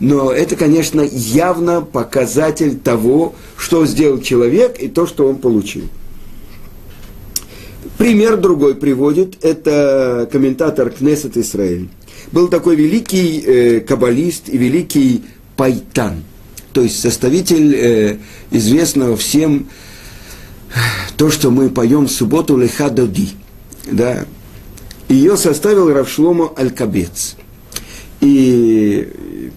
Но 0.00 0.32
это, 0.32 0.56
конечно, 0.56 1.02
явно 1.02 1.82
показатель 1.82 2.78
того, 2.78 3.34
что 3.56 3.84
сделал 3.84 4.20
человек 4.20 4.78
и 4.80 4.88
то, 4.88 5.06
что 5.06 5.28
он 5.28 5.36
получил. 5.36 5.84
Пример 7.98 8.38
другой 8.38 8.74
приводит, 8.74 9.44
это 9.44 10.26
комментатор 10.32 10.90
Кнессет 10.90 11.36
Исраэль. 11.36 11.90
Был 12.32 12.48
такой 12.48 12.76
великий 12.76 13.40
э, 13.40 13.80
каббалист 13.80 14.48
и 14.48 14.56
великий 14.56 15.24
Пайтан, 15.56 16.22
то 16.72 16.80
есть 16.80 16.98
составитель 16.98 17.74
э, 17.74 18.16
известного 18.50 19.16
всем 19.18 19.68
то, 21.18 21.30
что 21.30 21.50
мы 21.50 21.68
поем 21.68 22.06
в 22.06 22.10
субботу 22.10 22.56
Леха 22.56 22.88
Доди. 22.88 23.30
Да? 23.90 24.24
Ее 25.08 25.36
составил 25.36 25.92
Равшломо 25.92 26.52
Аль-Кабец. 26.56 27.36
И 28.20 29.08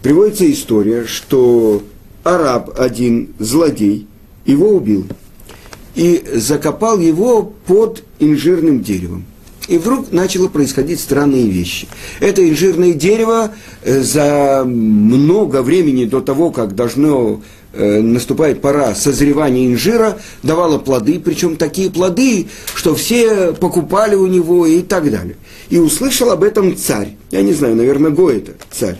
приводится 0.02 0.50
история, 0.52 1.06
что 1.06 1.84
араб 2.24 2.80
один, 2.80 3.34
злодей, 3.40 4.08
его 4.46 4.70
убил. 4.70 5.06
И 5.96 6.24
закопал 6.36 7.00
его 7.00 7.44
под 7.44 8.04
инжирным 8.20 8.82
деревом. 8.82 9.26
И 9.68 9.78
вдруг 9.78 10.12
начало 10.12 10.50
происходить 10.50 11.00
странные 11.00 11.48
вещи. 11.48 11.88
Это 12.20 12.48
инжирное 12.48 12.94
дерево 12.94 13.52
э, 13.82 14.02
за 14.02 14.64
много 14.66 15.62
времени 15.62 16.06
до 16.06 16.20
того, 16.20 16.52
как 16.52 16.76
должно 16.76 17.42
наступает 17.74 18.62
пора 18.62 18.94
созревания 18.96 19.68
инжира, 19.68 20.20
давало 20.44 20.78
плоды, 20.78 21.20
причем 21.20 21.56
такие 21.56 21.90
плоды, 21.90 22.48
что 22.76 22.96
все 22.96 23.54
покупали 23.54 24.16
у 24.16 24.28
него 24.28 24.66
и 24.66 24.82
так 24.82 25.10
далее. 25.10 25.36
И 25.70 25.80
услышал 25.80 26.32
об 26.32 26.44
этом 26.44 26.76
царь. 26.78 27.16
Я 27.32 27.42
не 27.42 27.54
знаю, 27.54 27.76
наверное, 27.76 28.12
Го 28.12 28.30
это 28.30 28.54
царь. 28.72 28.98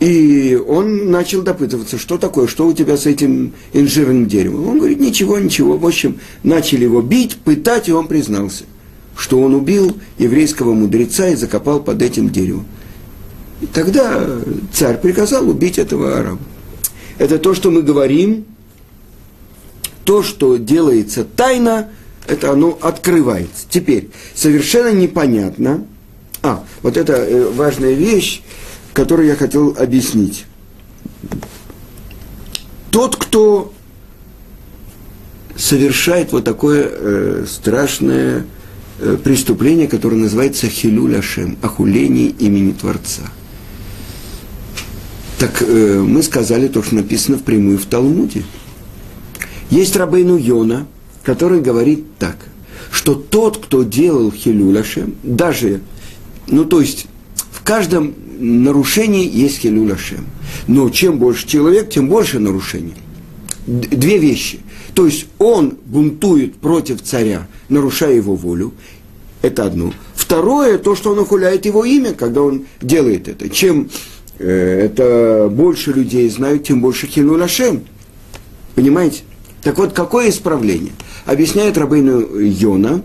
И 0.00 0.58
он 0.68 1.10
начал 1.10 1.42
допытываться, 1.42 1.98
что 1.98 2.18
такое, 2.18 2.46
что 2.46 2.66
у 2.66 2.72
тебя 2.74 2.96
с 2.96 3.06
этим 3.06 3.54
инжирным 3.72 4.26
деревом. 4.26 4.68
Он 4.68 4.78
говорит, 4.78 5.00
ничего, 5.00 5.38
ничего. 5.38 5.78
В 5.78 5.86
общем, 5.86 6.18
начали 6.42 6.84
его 6.84 7.00
бить, 7.00 7.36
пытать, 7.36 7.88
и 7.88 7.92
он 7.92 8.06
признался, 8.06 8.64
что 9.16 9.40
он 9.40 9.54
убил 9.54 9.96
еврейского 10.18 10.74
мудреца 10.74 11.28
и 11.28 11.34
закопал 11.34 11.80
под 11.80 12.02
этим 12.02 12.28
деревом. 12.28 12.66
И 13.62 13.66
тогда 13.66 14.28
царь 14.72 15.00
приказал 15.00 15.48
убить 15.48 15.78
этого 15.78 16.18
араба. 16.18 16.40
Это 17.18 17.38
то, 17.38 17.54
что 17.54 17.70
мы 17.70 17.82
говорим, 17.82 18.44
то, 20.04 20.22
что 20.22 20.56
делается 20.56 21.24
тайно, 21.24 21.88
это 22.26 22.52
оно 22.52 22.78
открывается. 22.80 23.66
Теперь, 23.68 24.10
совершенно 24.34 24.92
непонятно, 24.92 25.86
а, 26.42 26.64
вот 26.82 26.96
это 26.96 27.14
э, 27.14 27.50
важная 27.50 27.94
вещь, 27.94 28.42
который 28.92 29.26
я 29.26 29.36
хотел 29.36 29.74
объяснить. 29.78 30.44
Тот, 32.90 33.16
кто 33.16 33.72
совершает 35.56 36.32
вот 36.32 36.44
такое 36.44 36.88
э, 36.88 37.44
страшное 37.48 38.46
э, 39.00 39.16
преступление, 39.22 39.88
которое 39.88 40.16
называется 40.16 40.68
хилюль 40.68 41.18
Ашем, 41.18 41.58
охуление 41.62 42.28
имени 42.28 42.72
Творца. 42.72 43.22
Так 45.38 45.62
э, 45.62 46.00
мы 46.00 46.22
сказали 46.22 46.68
то, 46.68 46.82
что 46.82 46.94
написано 46.94 47.36
впрямую 47.36 47.78
в 47.78 47.84
Талмуде. 47.84 48.42
Есть 49.70 49.96
Рабейну 49.96 50.36
Йона, 50.36 50.86
который 51.22 51.60
говорит 51.60 52.04
так, 52.18 52.36
что 52.90 53.14
тот, 53.14 53.58
кто 53.58 53.82
делал 53.82 54.32
хилюль 54.32 54.78
Ашем, 54.78 55.14
даже, 55.22 55.80
ну 56.46 56.64
то 56.64 56.80
есть 56.80 57.06
в 57.50 57.62
каждом 57.62 58.14
нарушений 58.38 59.26
есть 59.26 59.58
хилюль 59.58 59.92
Ашем. 59.92 60.26
Но 60.68 60.88
чем 60.88 61.18
больше 61.18 61.46
человек, 61.46 61.90
тем 61.90 62.08
больше 62.08 62.38
нарушений. 62.38 62.94
Две 63.66 64.18
вещи. 64.18 64.60
То 64.94 65.04
есть 65.04 65.26
он 65.38 65.76
бунтует 65.84 66.56
против 66.56 67.02
царя, 67.02 67.46
нарушая 67.68 68.14
его 68.14 68.36
волю. 68.36 68.72
Это 69.42 69.64
одно. 69.64 69.92
Второе, 70.14 70.78
то, 70.78 70.96
что 70.96 71.12
он 71.12 71.18
охуляет 71.18 71.66
его 71.66 71.84
имя, 71.84 72.14
когда 72.14 72.42
он 72.42 72.66
делает 72.80 73.28
это. 73.28 73.50
Чем 73.50 73.90
это 74.38 75.48
больше 75.50 75.92
людей 75.92 76.28
знают, 76.28 76.64
тем 76.64 76.80
больше 76.80 77.06
хилюль 77.06 77.42
Ашем. 77.42 77.84
Понимаете? 78.74 79.22
Так 79.62 79.78
вот, 79.78 79.92
какое 79.92 80.30
исправление? 80.30 80.92
Объясняет 81.24 81.78
Рабейну 81.78 82.38
Йона, 82.38 83.02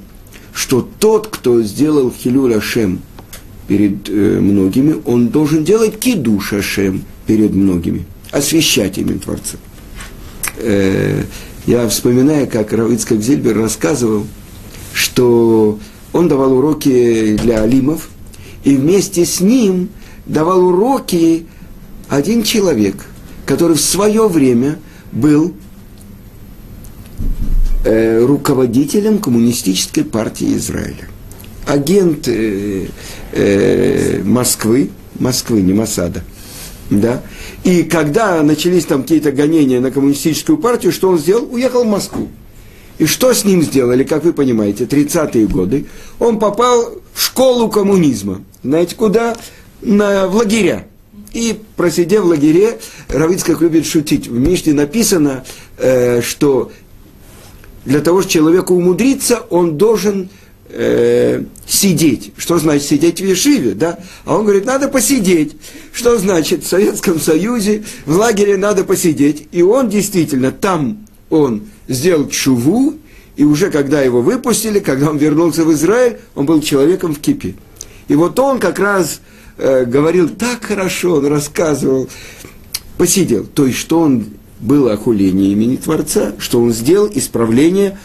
что 0.53 0.87
тот, 0.99 1.27
кто 1.27 1.61
сделал 1.61 2.11
хилюль 2.11 2.55
Ашем– 2.55 3.01
перед 3.71 4.09
э, 4.09 4.39
многими, 4.41 4.97
он 5.05 5.29
должен 5.29 5.63
делать 5.63 5.97
кидуш 5.97 6.51
Ашем 6.51 7.05
перед 7.25 7.53
многими, 7.53 8.05
освящать 8.29 8.97
имя 8.97 9.17
Творца. 9.17 9.55
Э, 10.57 11.23
я 11.65 11.87
вспоминаю, 11.87 12.49
как 12.49 12.73
Равицкак 12.73 13.21
Зильбер 13.21 13.57
рассказывал, 13.57 14.27
что 14.93 15.79
он 16.11 16.27
давал 16.27 16.51
уроки 16.51 17.37
для 17.41 17.61
алимов, 17.61 18.09
и 18.65 18.75
вместе 18.75 19.25
с 19.25 19.39
ним 19.39 19.87
давал 20.25 20.65
уроки 20.65 21.45
один 22.09 22.43
человек, 22.43 23.05
который 23.45 23.75
в 23.75 23.81
свое 23.81 24.27
время 24.27 24.79
был 25.11 25.53
э, 27.83 28.23
руководителем 28.23 29.19
коммунистической 29.19 30.03
партии 30.03 30.55
Израиля 30.55 31.07
агент 31.65 32.27
э, 32.27 32.87
э, 33.31 34.21
Москвы, 34.23 34.89
Москвы, 35.19 35.61
не 35.61 35.73
Масада, 35.73 36.23
да, 36.89 37.21
и 37.63 37.83
когда 37.83 38.41
начались 38.43 38.85
там 38.85 39.03
какие-то 39.03 39.31
гонения 39.31 39.79
на 39.79 39.91
коммунистическую 39.91 40.57
партию, 40.57 40.91
что 40.91 41.09
он 41.09 41.19
сделал? 41.19 41.47
Уехал 41.51 41.83
в 41.83 41.87
Москву. 41.87 42.27
И 42.97 43.05
что 43.05 43.33
с 43.33 43.45
ним 43.45 43.63
сделали, 43.63 44.03
как 44.03 44.23
вы 44.25 44.33
понимаете, 44.33 44.83
30-е 44.83 45.47
годы? 45.47 45.85
Он 46.19 46.37
попал 46.37 46.95
в 47.13 47.21
школу 47.21 47.69
коммунизма. 47.69 48.41
Знаете, 48.63 48.95
куда? 48.95 49.35
На, 49.81 50.27
в 50.27 50.35
лагеря. 50.35 50.87
И 51.33 51.59
просидев 51.77 52.23
в 52.23 52.27
лагере, 52.27 52.79
Равицкак 53.07 53.61
любит 53.61 53.85
шутить. 53.85 54.27
В 54.27 54.37
Мишне 54.37 54.73
написано, 54.73 55.45
э, 55.77 56.21
что 56.21 56.71
для 57.85 58.01
того, 58.01 58.21
чтобы 58.21 58.33
человеку 58.33 58.73
умудриться, 58.75 59.39
он 59.49 59.77
должен 59.77 60.29
э, 60.69 61.43
сидеть. 61.65 62.33
Что 62.37 62.57
значит 62.59 62.83
сидеть 62.83 63.21
в 63.21 63.25
Ешиве, 63.25 63.71
да? 63.71 63.99
А 64.25 64.35
он 64.35 64.43
говорит, 64.43 64.65
надо 64.65 64.87
посидеть. 64.87 65.55
Что 65.93 66.17
значит 66.17 66.63
в 66.63 66.67
Советском 66.67 67.19
Союзе 67.19 67.83
в 68.05 68.17
лагере 68.17 68.57
надо 68.57 68.83
посидеть. 68.83 69.47
И 69.51 69.61
он 69.61 69.89
действительно 69.89 70.51
там, 70.51 71.07
он 71.29 71.63
сделал 71.87 72.27
чуву, 72.27 72.95
и 73.35 73.43
уже 73.43 73.71
когда 73.71 74.01
его 74.01 74.21
выпустили, 74.21 74.79
когда 74.79 75.09
он 75.09 75.17
вернулся 75.17 75.63
в 75.63 75.71
Израиль, 75.71 76.17
он 76.35 76.45
был 76.45 76.61
человеком 76.61 77.15
в 77.15 77.19
кипе. 77.19 77.55
И 78.07 78.15
вот 78.15 78.37
он 78.39 78.59
как 78.59 78.77
раз 78.77 79.21
э, 79.57 79.85
говорил 79.85 80.29
так 80.29 80.63
хорошо, 80.63 81.15
он 81.15 81.27
рассказывал, 81.27 82.09
посидел. 82.97 83.45
То 83.45 83.65
есть, 83.65 83.77
что 83.77 83.99
он 83.99 84.25
был 84.59 84.89
охуление 84.89 85.51
имени 85.51 85.75
Творца, 85.75 86.33
что 86.37 86.61
он 86.61 86.71
сделал 86.71 87.09
исправление 87.13 87.97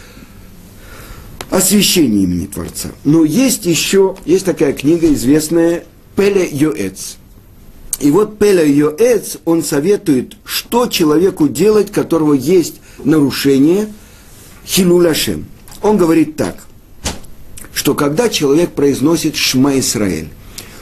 освящение 1.50 2.24
имени 2.24 2.46
Творца. 2.46 2.90
Но 3.04 3.24
есть 3.24 3.66
еще, 3.66 4.16
есть 4.24 4.44
такая 4.44 4.72
книга 4.72 5.12
известная 5.12 5.84
Пеле 6.16 6.48
Йоэц. 6.50 7.16
И 8.00 8.10
вот 8.10 8.38
Пеле 8.38 8.70
Йоэц, 8.70 9.38
он 9.44 9.62
советует, 9.62 10.36
что 10.44 10.86
человеку 10.86 11.48
делать, 11.48 11.92
которого 11.92 12.34
есть 12.34 12.76
нарушение 13.02 13.88
Хилуляшем. 14.66 15.46
Он 15.82 15.96
говорит 15.96 16.36
так, 16.36 16.56
что 17.72 17.94
когда 17.94 18.28
человек 18.28 18.72
произносит 18.72 19.36
Шма 19.36 19.78
Исраэль, 19.78 20.28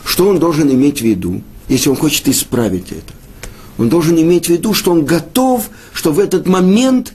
что 0.04 0.28
он 0.28 0.38
должен 0.38 0.70
иметь 0.70 0.98
в 0.98 1.04
виду, 1.04 1.42
если 1.68 1.88
он 1.88 1.96
хочет 1.96 2.28
исправить 2.28 2.92
это? 2.92 3.12
Он 3.78 3.88
должен 3.88 4.18
иметь 4.20 4.46
в 4.46 4.50
виду, 4.50 4.74
что 4.74 4.92
он 4.92 5.04
готов, 5.04 5.68
что 5.92 6.12
в 6.12 6.18
этот 6.18 6.46
момент 6.46 7.14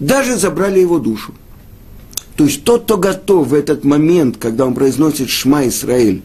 даже 0.00 0.36
забрали 0.36 0.80
его 0.80 0.98
душу. 0.98 1.34
То 2.36 2.44
есть 2.44 2.64
тот, 2.64 2.84
кто 2.84 2.96
готов 2.96 3.48
в 3.48 3.54
этот 3.54 3.84
момент, 3.84 4.36
когда 4.38 4.66
он 4.66 4.74
произносит 4.74 5.28
Шма 5.28 5.68
Исраиль, 5.68 6.22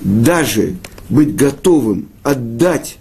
даже 0.00 0.76
быть 1.08 1.34
готовым 1.34 2.08
отдать 2.22 2.96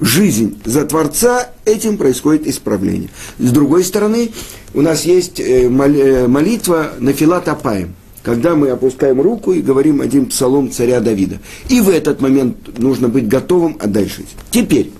жизнь 0.00 0.60
за 0.64 0.84
Творца, 0.84 1.48
этим 1.64 1.96
происходит 1.96 2.46
исправление. 2.46 3.08
С 3.38 3.50
другой 3.50 3.84
стороны, 3.84 4.32
у 4.74 4.82
нас 4.82 5.04
есть 5.04 5.40
э, 5.40 5.64
э, 5.64 6.26
молитва 6.28 6.92
на 6.98 7.12
Филат 7.12 7.48
Апаем, 7.48 7.94
когда 8.24 8.56
мы 8.56 8.70
опускаем 8.70 9.20
руку 9.20 9.52
и 9.52 9.60
говорим 9.60 10.00
один 10.00 10.26
псалом 10.26 10.70
царя 10.70 11.00
Давида. 11.00 11.38
И 11.68 11.80
в 11.80 11.90
этот 11.90 12.20
момент 12.20 12.78
нужно 12.78 13.08
быть 13.08 13.28
готовым 13.28 13.76
отдать 13.78 14.08
жизнь. 14.08 14.30
Теперь, 14.50 14.90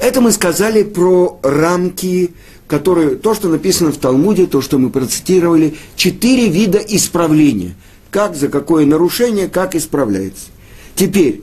это 0.00 0.20
мы 0.20 0.32
сказали 0.32 0.82
про 0.82 1.38
рамки 1.42 2.32
которые, 2.72 3.16
то, 3.16 3.34
что 3.34 3.50
написано 3.50 3.92
в 3.92 3.98
Талмуде, 3.98 4.46
то, 4.46 4.62
что 4.62 4.78
мы 4.78 4.88
процитировали, 4.88 5.74
четыре 5.94 6.48
вида 6.48 6.78
исправления. 6.78 7.74
Как, 8.10 8.34
за 8.34 8.48
какое 8.48 8.86
нарушение, 8.86 9.48
как 9.48 9.74
исправляется. 9.74 10.46
Теперь, 10.94 11.42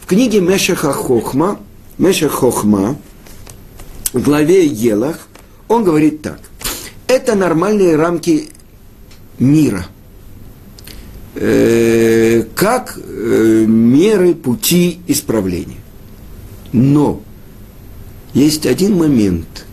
в 0.00 0.06
книге 0.06 0.40
Мешаха 0.40 0.94
Хохма, 0.94 1.60
Мешах 1.98 2.32
Хохма, 2.32 2.96
в 4.14 4.22
главе 4.22 4.64
Елах, 4.64 5.28
он 5.68 5.84
говорит 5.84 6.22
так. 6.22 6.40
Это 7.08 7.34
нормальные 7.34 7.96
рамки 7.96 8.48
мира, 9.38 9.84
э, 11.34 12.44
как 12.54 12.98
э, 12.98 13.64
меры 13.66 14.34
пути 14.34 15.00
исправления. 15.06 15.78
Но 16.72 17.22
есть 18.34 18.66
один 18.66 18.96
момент, 18.96 19.66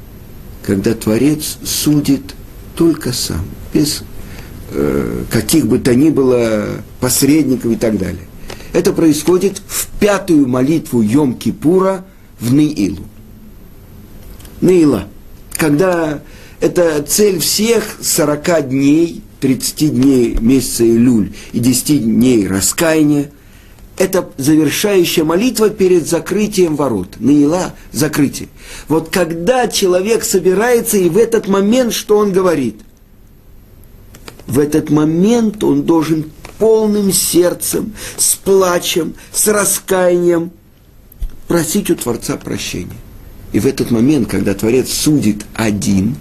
когда 0.63 0.93
Творец 0.93 1.57
судит 1.63 2.35
только 2.75 3.13
сам, 3.13 3.45
без 3.73 4.03
э, 4.71 5.23
каких 5.29 5.67
бы 5.67 5.79
то 5.79 5.93
ни 5.95 6.09
было 6.09 6.67
посредников 6.99 7.71
и 7.71 7.75
так 7.75 7.97
далее. 7.97 8.27
Это 8.73 8.93
происходит 8.93 9.61
в 9.65 9.87
пятую 9.99 10.47
молитву 10.47 11.01
Йом-Кипура 11.01 12.03
в 12.39 12.53
Неилу. 12.53 13.05
Неила. 14.61 15.07
Когда 15.55 16.21
это 16.59 17.01
цель 17.03 17.39
всех 17.39 17.83
40 18.01 18.69
дней, 18.69 19.23
30 19.39 19.93
дней 19.93 20.37
месяца 20.39 20.85
Илюль 20.85 21.33
и 21.51 21.59
10 21.59 22.03
дней 22.03 22.47
раскаяния. 22.47 23.31
Это 23.97 24.29
завершающая 24.37 25.23
молитва 25.23 25.69
перед 25.69 26.07
закрытием 26.07 26.75
ворот. 26.75 27.15
Наила– 27.19 27.73
закрытие. 27.91 28.49
Вот 28.87 29.09
когда 29.09 29.67
человек 29.67 30.23
собирается, 30.23 30.97
и 30.97 31.09
в 31.09 31.17
этот 31.17 31.47
момент, 31.47 31.93
что 31.93 32.17
он 32.17 32.31
говорит? 32.31 32.81
В 34.45 34.59
этот 34.59 34.89
момент 34.91 35.63
он 35.63 35.83
должен 35.83 36.31
полным 36.59 37.11
сердцем, 37.11 37.93
с 38.17 38.35
плачем, 38.35 39.15
с 39.33 39.47
раскаянием 39.47 40.51
просить 41.47 41.89
у 41.89 41.95
Творца 41.95 42.37
прощения. 42.37 42.97
И 43.51 43.59
в 43.59 43.65
этот 43.65 43.91
момент, 43.91 44.29
когда 44.29 44.53
Творец 44.53 44.91
судит 44.91 45.45
один, 45.53 46.17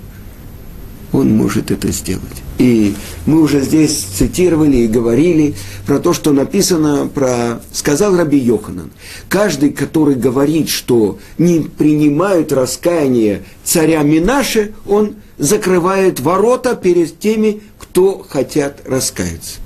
он 1.17 1.35
может 1.35 1.71
это 1.71 1.91
сделать. 1.93 2.23
И 2.59 2.95
мы 3.25 3.41
уже 3.41 3.61
здесь 3.63 3.93
цитировали 3.93 4.77
и 4.77 4.87
говорили 4.87 5.55
про 5.87 5.99
то, 5.99 6.13
что 6.13 6.33
написано 6.33 7.09
про... 7.13 7.61
Сказал 7.73 8.17
Раби 8.17 8.39
Йоханан. 8.39 8.91
Каждый, 9.29 9.71
который 9.71 10.15
говорит, 10.15 10.69
что 10.69 11.19
не 11.39 11.61
принимают 11.61 12.53
раскаяние 12.53 13.45
царя 13.65 14.03
Минаше, 14.03 14.75
он 14.87 15.17
закрывает 15.39 16.21
ворота 16.21 16.77
перед 16.77 17.19
теми, 17.19 17.63
кто 17.79 18.25
хотят 18.29 18.83
раскаяться. 18.87 19.57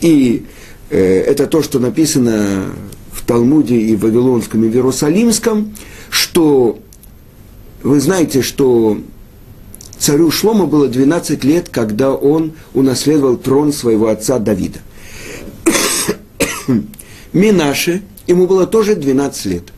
И 0.00 0.46
э, 0.90 0.98
это 0.98 1.46
то, 1.46 1.62
что 1.62 1.78
написано 1.78 2.66
в 3.12 3.24
Талмуде 3.24 3.76
и 3.76 3.96
в 3.96 4.00
Вавилонском 4.00 4.64
и 4.64 4.68
в 4.68 4.74
Иерусалимском, 4.74 5.74
что 6.10 6.78
вы 7.82 8.00
знаете, 8.00 8.42
что 8.42 8.98
царю 10.02 10.32
Шлома 10.32 10.66
было 10.66 10.88
12 10.88 11.44
лет, 11.44 11.68
когда 11.68 12.12
он 12.12 12.54
унаследовал 12.74 13.36
трон 13.36 13.72
своего 13.72 14.08
отца 14.08 14.40
Давида. 14.40 14.80
Минаше, 17.32 18.02
ему 18.26 18.48
было 18.48 18.66
тоже 18.66 18.96
12 18.96 19.44
лет, 19.46 19.72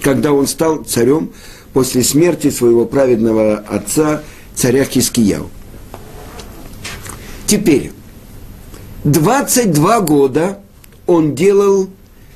когда 0.00 0.32
он 0.32 0.48
стал 0.48 0.78
царем 0.82 1.30
после 1.72 2.02
смерти 2.02 2.50
своего 2.50 2.84
праведного 2.84 3.58
отца, 3.58 4.22
царя 4.56 4.84
Хискияу. 4.84 5.48
Теперь, 7.46 7.92
22 9.04 10.00
года 10.00 10.58
он 11.06 11.36
делал 11.36 11.88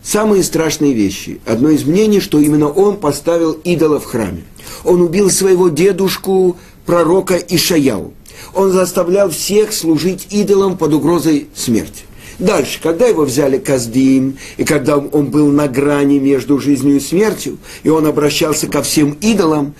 самые 0.04 0.44
страшные 0.44 0.92
вещи. 0.92 1.40
Одно 1.46 1.70
из 1.70 1.84
мнений, 1.84 2.20
что 2.20 2.38
именно 2.38 2.68
он 2.68 2.96
поставил 2.96 3.52
идола 3.52 3.98
в 3.98 4.04
храме. 4.04 4.44
Он 4.84 5.00
убил 5.00 5.30
своего 5.30 5.68
дедушку, 5.68 6.56
пророка 6.86 7.36
Ишаяу. 7.36 8.12
Он 8.54 8.72
заставлял 8.72 9.30
всех 9.30 9.72
служить 9.72 10.28
идолам 10.30 10.76
под 10.76 10.94
угрозой 10.94 11.48
смерти. 11.54 12.04
Дальше, 12.38 12.80
когда 12.82 13.06
его 13.06 13.24
взяли 13.24 13.58
Каздим, 13.58 14.38
и 14.56 14.64
когда 14.64 14.98
он 14.98 15.26
был 15.26 15.52
на 15.52 15.68
грани 15.68 16.18
между 16.18 16.58
жизнью 16.58 16.96
и 16.96 17.00
смертью, 17.00 17.58
и 17.84 17.88
он 17.88 18.06
обращался 18.06 18.66
ко 18.66 18.82
всем 18.82 19.16
идолам, 19.20 19.74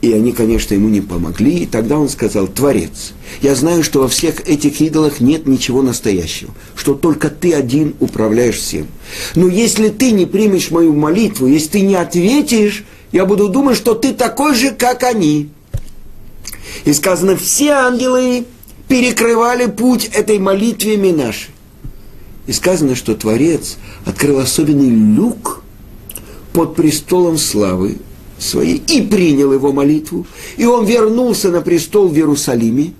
и 0.00 0.12
они, 0.12 0.32
конечно, 0.32 0.74
ему 0.74 0.88
не 0.88 1.00
помогли. 1.00 1.60
И 1.60 1.66
тогда 1.66 1.98
он 1.98 2.08
сказал, 2.08 2.46
Творец, 2.46 3.12
я 3.42 3.54
знаю, 3.54 3.82
что 3.82 4.00
во 4.00 4.08
всех 4.08 4.48
этих 4.48 4.80
идолах 4.80 5.20
нет 5.20 5.46
ничего 5.46 5.82
настоящего, 5.82 6.52
что 6.76 6.94
только 6.94 7.30
ты 7.30 7.52
один 7.52 7.94
управляешь 7.98 8.58
всем. 8.58 8.86
Но 9.34 9.48
если 9.48 9.88
ты 9.88 10.12
не 10.12 10.26
примешь 10.26 10.70
мою 10.70 10.92
молитву, 10.92 11.46
если 11.46 11.68
ты 11.68 11.80
не 11.80 11.96
ответишь, 11.96 12.84
я 13.10 13.24
буду 13.24 13.48
думать, 13.48 13.76
что 13.76 13.94
ты 13.94 14.12
такой 14.12 14.54
же, 14.54 14.70
как 14.70 15.02
они. 15.02 15.48
И 16.84 16.92
сказано, 16.92 17.36
все 17.36 17.70
ангелы 17.70 18.46
перекрывали 18.88 19.66
путь 19.66 20.06
этой 20.06 20.38
молитве 20.38 20.96
Минаши. 20.96 21.50
И 22.46 22.52
сказано, 22.52 22.94
что 22.94 23.14
Творец 23.14 23.76
открыл 24.06 24.38
особенный 24.38 24.88
люк 24.88 25.62
под 26.52 26.74
престолом 26.74 27.36
славы, 27.36 27.98
своей 28.38 28.76
и 28.76 29.02
принял 29.02 29.52
его 29.52 29.72
молитву, 29.72 30.26
и 30.56 30.64
он 30.64 30.86
вернулся 30.86 31.50
на 31.50 31.60
престол 31.60 32.08
в 32.08 32.14
Иерусалиме, 32.14 32.92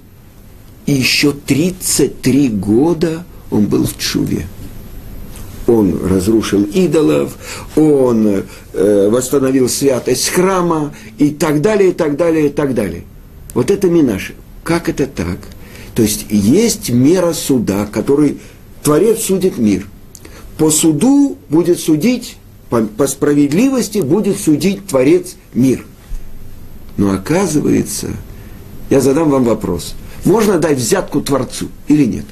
и 0.86 0.92
еще 0.92 1.32
33 1.32 2.48
года 2.48 3.24
он 3.50 3.66
был 3.66 3.86
в 3.86 3.96
Чуве. 3.98 4.46
Он 5.66 5.98
разрушил 6.02 6.62
идолов, 6.64 7.36
он 7.76 8.42
э, 8.72 9.08
восстановил 9.10 9.68
святость 9.68 10.30
храма 10.30 10.94
и 11.18 11.30
так 11.30 11.60
далее, 11.60 11.90
и 11.90 11.92
так 11.92 12.16
далее, 12.16 12.46
и 12.46 12.48
так 12.48 12.74
далее. 12.74 13.04
Вот 13.54 13.70
это 13.70 13.88
Минаши. 13.88 14.34
Как 14.64 14.88
это 14.88 15.06
так? 15.06 15.38
То 15.94 16.02
есть 16.02 16.26
есть 16.30 16.90
мера 16.90 17.32
суда, 17.32 17.86
который 17.86 18.38
Творец 18.82 19.22
судит 19.22 19.58
мир. 19.58 19.86
По 20.58 20.70
суду 20.70 21.38
будет 21.48 21.80
судить 21.80 22.36
по, 22.70 22.82
по 22.82 23.06
справедливости 23.06 23.98
будет 23.98 24.38
судить 24.38 24.86
Творец 24.86 25.36
мир. 25.54 25.86
Но 26.96 27.12
оказывается, 27.12 28.08
я 28.90 29.00
задам 29.00 29.30
вам 29.30 29.44
вопрос, 29.44 29.94
можно 30.24 30.58
дать 30.58 30.78
взятку 30.78 31.20
Творцу 31.20 31.68
или 31.86 32.04
нет? 32.04 32.24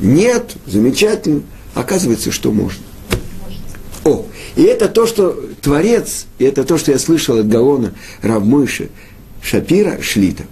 Нет, 0.00 0.56
замечательно. 0.66 1.42
Оказывается, 1.74 2.32
что 2.32 2.50
можно. 2.52 2.82
И 4.56 4.62
это 4.62 4.88
то, 4.88 5.06
что 5.06 5.38
Творец, 5.60 6.26
и 6.38 6.44
это 6.44 6.64
то, 6.64 6.78
что 6.78 6.92
я 6.92 6.98
слышал 6.98 7.38
от 7.38 7.48
Гаона 7.48 7.94
Равмойши 8.22 8.90
Шапира 9.42 10.00
Шлита. 10.02 10.44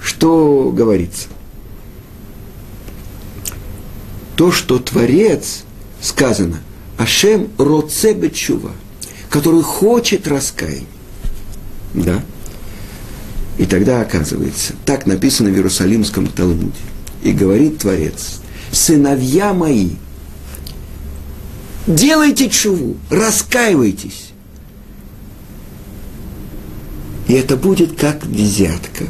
Что 0.00 0.72
говорится? 0.74 1.28
То, 4.36 4.50
что 4.52 4.78
Творец, 4.78 5.64
сказано– 6.00 6.60
Ашем 7.02 7.50
роце 7.58 8.12
бечува, 8.12 8.70
который 9.28 9.62
хочет 9.62 10.28
раскаяния. 10.28 10.86
Да? 11.94 12.22
И 13.58 13.66
тогда 13.66 14.00
оказывается, 14.00 14.74
так 14.86 15.06
написано 15.06 15.50
в 15.50 15.54
Иерусалимском 15.54 16.28
Талмуде. 16.28 16.72
И 17.22 17.32
говорит 17.32 17.78
Творец, 17.78 18.40
сыновья 18.70 19.52
мои, 19.52 19.90
делайте 21.86 22.48
чуву, 22.48 22.96
раскаивайтесь. 23.10 24.30
И 27.28 27.34
это 27.34 27.56
будет 27.56 27.98
как 27.98 28.24
взятка. 28.24 29.04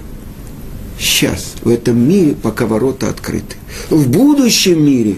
Сейчас, 0.98 1.54
в 1.62 1.68
этом 1.68 1.98
мире, 1.98 2.34
пока 2.34 2.66
ворота 2.66 3.08
открыты. 3.08 3.56
В 3.90 4.08
будущем 4.08 4.84
мире 4.84 5.16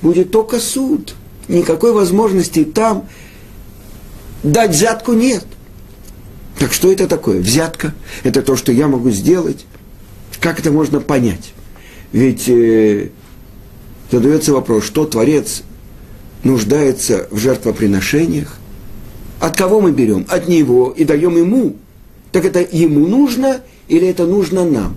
будет 0.00 0.30
только 0.30 0.58
суд– 0.58 1.14
никакой 1.48 1.92
возможности 1.92 2.64
там 2.64 3.08
дать 4.42 4.70
взятку 4.70 5.12
нет. 5.12 5.44
Так 6.58 6.72
что 6.72 6.92
это 6.92 7.08
такое? 7.08 7.40
Взятка– 7.40 7.94
это 8.22 8.42
то, 8.42 8.56
что 8.56 8.72
я 8.72 8.88
могу 8.88 9.10
сделать. 9.10 9.64
Как 10.40 10.60
это 10.60 10.70
можно 10.70 11.00
понять? 11.00 11.52
Ведь 12.12 12.48
э, 12.48 13.10
задается 14.10 14.52
вопрос, 14.52 14.84
что 14.84 15.04
Творец 15.04 15.62
нуждается 16.44 17.26
в 17.30 17.38
жертвоприношениях? 17.38 18.58
От 19.40 19.56
кого 19.56 19.80
мы 19.80 19.92
берем? 19.92 20.26
От 20.28 20.48
Него 20.48 20.94
и 20.96 21.04
даем 21.04 21.36
Ему. 21.36 21.76
Так 22.30 22.44
это 22.44 22.60
Ему 22.60 23.06
нужно 23.06 23.60
или 23.88 24.06
это 24.06 24.26
нужно 24.26 24.64
нам? 24.64 24.96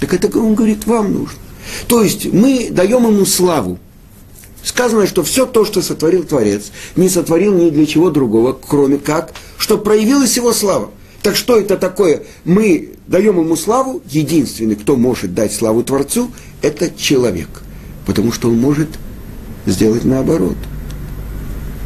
Так 0.00 0.12
это 0.12 0.36
он 0.38 0.54
говорит, 0.54 0.86
вам 0.86 1.12
нужно. 1.12 1.38
То 1.88 2.02
есть 2.02 2.32
мы 2.32 2.68
даем 2.70 3.06
Ему 3.06 3.24
славу 3.24 3.78
сказано, 4.66 5.06
что 5.06 5.22
все 5.22 5.46
то, 5.46 5.64
что 5.64 5.80
сотворил 5.80 6.24
Творец, 6.24 6.72
не 6.96 7.08
сотворил 7.08 7.54
ни 7.54 7.70
для 7.70 7.86
чего 7.86 8.10
другого, 8.10 8.52
кроме 8.52 8.98
как, 8.98 9.32
что 9.58 9.78
проявилась 9.78 10.36
его 10.36 10.52
слава. 10.52 10.90
Так 11.22 11.36
что 11.36 11.56
это 11.56 11.76
такое? 11.76 12.24
Мы 12.44 12.90
даем 13.06 13.38
ему 13.40 13.56
славу, 13.56 14.02
единственный, 14.10 14.76
кто 14.76 14.96
может 14.96 15.34
дать 15.34 15.52
славу 15.52 15.82
Творцу, 15.82 16.30
это 16.62 16.90
человек. 16.90 17.48
Потому 18.06 18.32
что 18.32 18.48
он 18.48 18.58
может 18.58 18.88
сделать 19.66 20.04
наоборот. 20.04 20.56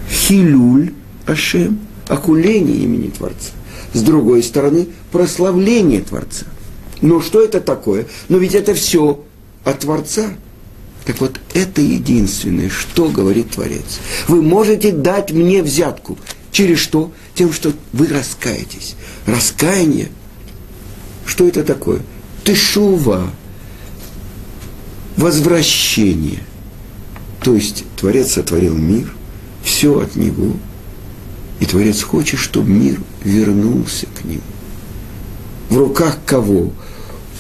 Хилюль 0.09 0.93
Ашем, 1.27 1.81
окуление 2.09 2.77
имени 2.77 3.09
Творца. 3.09 3.53
С 3.93 4.03
другой 4.03 4.43
стороны, 4.43 4.89
прославление 5.11 6.01
Творца. 6.01 6.47
Но 7.01 7.21
что 7.21 7.43
это 7.43 7.61
такое? 7.61 8.07
Но 8.29 8.39
ведь 8.39 8.55
это 8.55 8.75
все 8.75 9.25
от 9.65 9.81
Творца. 9.81 10.31
Так 11.05 11.21
вот, 11.21 11.41
это 11.55 11.81
единственное, 11.81 12.69
что 12.69 13.09
говорит 13.09 13.51
Творец. 13.51 14.01
Вы 14.29 14.43
можете 14.43 14.93
дать 14.93 15.33
мне 15.33 15.63
взятку. 15.63 16.19
Через 16.53 16.79
что? 16.79 17.13
Тем, 17.35 17.53
что 17.53 17.73
вы 17.93 18.07
раскаетесь. 18.07 18.97
Раскаяние. 19.27 20.11
Что 21.25 21.49
это 21.49 21.65
такое? 21.65 22.01
Тышува. 22.45 23.31
Возвращение. 25.17 26.41
То 27.43 27.55
есть 27.55 27.85
Творец 27.97 28.33
сотворил 28.33 28.77
мир, 28.77 29.13
все 29.63 30.01
от 30.01 30.17
Него. 30.17 30.53
И 31.59 31.67
Творец 31.67 32.03
хочет, 32.03 32.39
чтобы 32.39 32.71
мир 32.71 33.01
вернулся 33.23 34.07
к 34.07 34.25
Нему. 34.25 34.43
В 35.69 35.77
руках 35.77 36.19
кого? 36.27 36.73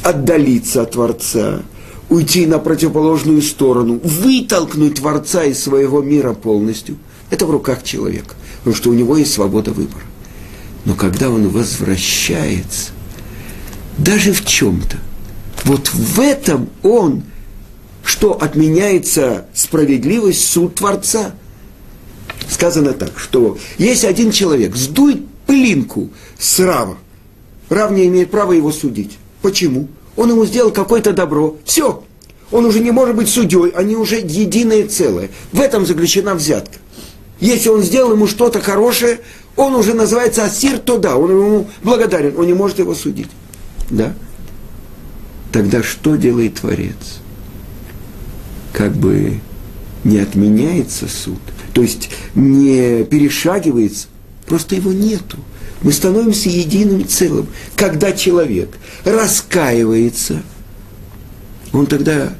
Отдалиться 0.02 0.82
от 0.82 0.92
Творца, 0.92 1.62
уйти 2.08 2.46
на 2.46 2.58
противоположную 2.58 3.42
сторону, 3.42 4.00
вытолкнуть 4.02 4.96
Творца 4.96 5.44
из 5.44 5.62
своего 5.62 6.00
мира 6.02 6.32
полностью. 6.32 6.96
Это 7.30 7.46
в 7.46 7.50
руках 7.50 7.82
человека, 7.82 8.34
потому 8.58 8.76
что 8.76 8.90
у 8.90 8.94
него 8.94 9.16
есть 9.16 9.32
свобода 9.32 9.72
выбора. 9.72 10.04
Но 10.84 10.94
когда 10.94 11.30
он 11.30 11.48
возвращается, 11.48 12.92
даже 13.98 14.32
в 14.32 14.44
чем-то, 14.44 14.96
вот 15.64 15.88
в 15.88 16.20
этом 16.20 16.68
он, 16.82 17.22
что 18.04 18.32
отменяется 18.40 19.46
справедливость, 19.54 20.44
суд 20.48 20.76
Творца. 20.76 21.32
Сказано 22.48 22.92
так, 22.92 23.18
что 23.18 23.58
есть 23.78 24.04
один 24.04 24.30
человек, 24.32 24.76
сдует 24.76 25.24
пылинку 25.46 26.10
с 26.38 26.58
Рава, 26.60 26.96
Рав 27.70 27.92
не 27.92 28.08
имеет 28.08 28.30
права 28.30 28.52
его 28.52 28.72
судить. 28.72 29.18
Почему? 29.42 29.88
Он 30.16 30.30
ему 30.30 30.44
сделал 30.44 30.70
какое-то 30.72 31.12
добро. 31.12 31.56
Все. 31.64 32.02
Он 32.50 32.66
уже 32.66 32.80
не 32.80 32.90
может 32.90 33.14
быть 33.14 33.28
судьей, 33.28 33.70
они 33.70 33.94
уже 33.94 34.16
единое 34.16 34.86
целое. 34.88 35.30
В 35.52 35.60
этом 35.60 35.86
заключена 35.86 36.34
взятка. 36.34 36.78
Если 37.38 37.68
он 37.68 37.82
сделал 37.82 38.12
ему 38.12 38.26
что-то 38.26 38.60
хорошее, 38.60 39.20
он 39.56 39.74
уже 39.76 39.94
называется 39.94 40.44
асир, 40.44 40.78
то 40.78 40.98
да, 40.98 41.16
он 41.16 41.30
ему 41.30 41.68
благодарен, 41.82 42.36
он 42.36 42.46
не 42.46 42.54
может 42.54 42.80
его 42.80 42.94
судить. 42.94 43.28
Да? 43.88 44.14
Тогда 45.52 45.82
что 45.82 46.16
делает 46.16 46.56
Творец? 46.56 47.20
Как 48.72 48.92
бы 48.92 49.40
не 50.04 50.18
отменяется 50.18 51.08
суд, 51.08 51.40
то 51.74 51.82
есть 51.82 52.10
не 52.34 53.04
перешагивается, 53.04 54.08
просто 54.46 54.76
его 54.76 54.92
нету. 54.92 55.38
Мы 55.82 55.92
становимся 55.92 56.48
единым 56.50 57.06
целым. 57.08 57.46
Когда 57.74 58.12
человек 58.12 58.68
раскаивается, 59.04 60.42
он 61.72 61.86
тогда 61.86 62.34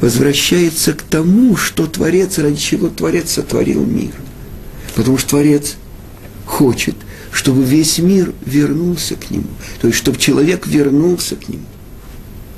возвращается 0.00 0.92
к 0.92 1.02
тому, 1.02 1.56
что 1.56 1.86
Творец, 1.86 2.38
ради 2.38 2.56
чего 2.56 2.88
Творец 2.88 3.32
сотворил 3.32 3.84
мир. 3.84 4.12
Потому 4.94 5.18
что 5.18 5.30
Творец 5.30 5.76
хочет, 6.46 6.96
чтобы 7.30 7.62
весь 7.62 7.98
мир 7.98 8.32
вернулся 8.44 9.14
к 9.14 9.30
нему. 9.30 9.48
То 9.80 9.88
есть, 9.88 9.98
чтобы 9.98 10.18
человек 10.18 10.66
вернулся 10.66 11.36
к 11.36 11.48
нему. 11.48 11.64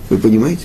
Вы 0.08 0.18
понимаете? 0.18 0.64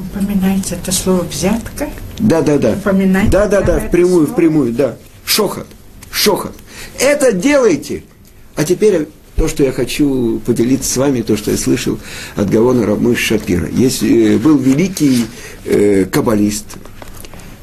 Упоминается 0.00 0.76
это 0.76 0.92
слово 0.92 1.24
взятка? 1.24 1.88
Да, 2.18 2.40
да, 2.40 2.58
да. 2.58 2.72
Упоминается 2.72 3.30
да, 3.30 3.46
да, 3.46 3.60
да, 3.60 3.78
это 3.78 3.88
впрямую, 3.88 4.26
слово? 4.26 4.32
впрямую, 4.32 4.72
да. 4.72 4.96
Шохот, 5.24 5.66
шохот. 6.10 6.54
Это 6.98 7.32
делайте. 7.32 8.02
А 8.56 8.64
теперь 8.64 9.08
то, 9.36 9.48
что 9.48 9.62
я 9.62 9.72
хочу 9.72 10.40
поделиться 10.44 10.90
с 10.90 10.96
вами, 10.96 11.22
то, 11.22 11.36
что 11.36 11.50
я 11.50 11.56
слышал 11.56 11.98
от 12.36 12.50
Гавона 12.50 12.86
Рамыш 12.86 13.18
Шапира. 13.18 13.68
Есть, 13.68 14.02
э, 14.02 14.38
был 14.38 14.58
великий 14.58 15.26
э, 15.64 16.04
каббалист, 16.04 16.66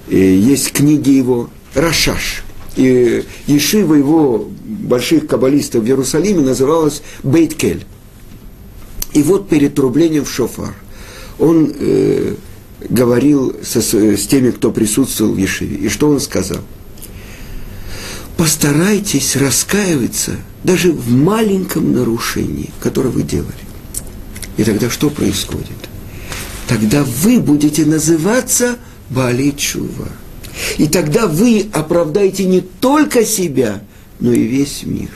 э, 0.10 0.18
есть 0.18 0.72
книги 0.72 1.10
его 1.10 1.50
Рашаш. 1.74 2.44
И 2.76 3.24
Ешива 3.48 3.96
его 3.96 4.48
больших 4.64 5.28
каббалистов 5.28 5.84
в 5.84 5.88
Иерусалиме 5.88 6.42
называлась 6.42 7.02
Бейткель. 7.24 7.86
И 9.14 9.24
вот 9.24 9.50
перед 9.50 9.74
трублением 9.76 10.26
в 10.26 10.32
шофар 10.32 10.76
он 11.40 11.74
э, 11.78 12.36
говорил 12.90 13.56
со, 13.64 13.82
с 13.82 14.28
теми, 14.28 14.52
кто 14.52 14.72
присутствовал 14.72 15.34
в 15.34 15.38
Ешиве. 15.38 15.78
И 15.78 15.90
что 15.90 16.10
он 16.10 16.20
сказал? 16.20 16.60
Постарайтесь 18.38 19.36
раскаиваться 19.36 20.36
даже 20.64 20.92
в 20.92 21.12
маленьком 21.12 21.94
нарушении, 21.94 22.70
которое 22.80 23.10
вы 23.10 23.24
делали. 23.24 23.52
И 24.58 24.64
тогда 24.64 24.90
что 24.90 25.10
происходит? 25.10 25.90
Тогда 26.68 27.04
вы 27.04 27.40
будете 27.40 27.86
называться 27.86 28.78
Бали 29.10 29.52
Чува. 29.52 30.10
И 30.78 30.88
тогда 30.88 31.28
вы 31.28 31.68
оправдаете 31.72 32.46
не 32.46 32.62
только 32.62 33.26
себя, 33.26 33.82
но 34.20 34.32
и 34.34 34.44
весь 34.44 34.84
мир. 34.84 35.10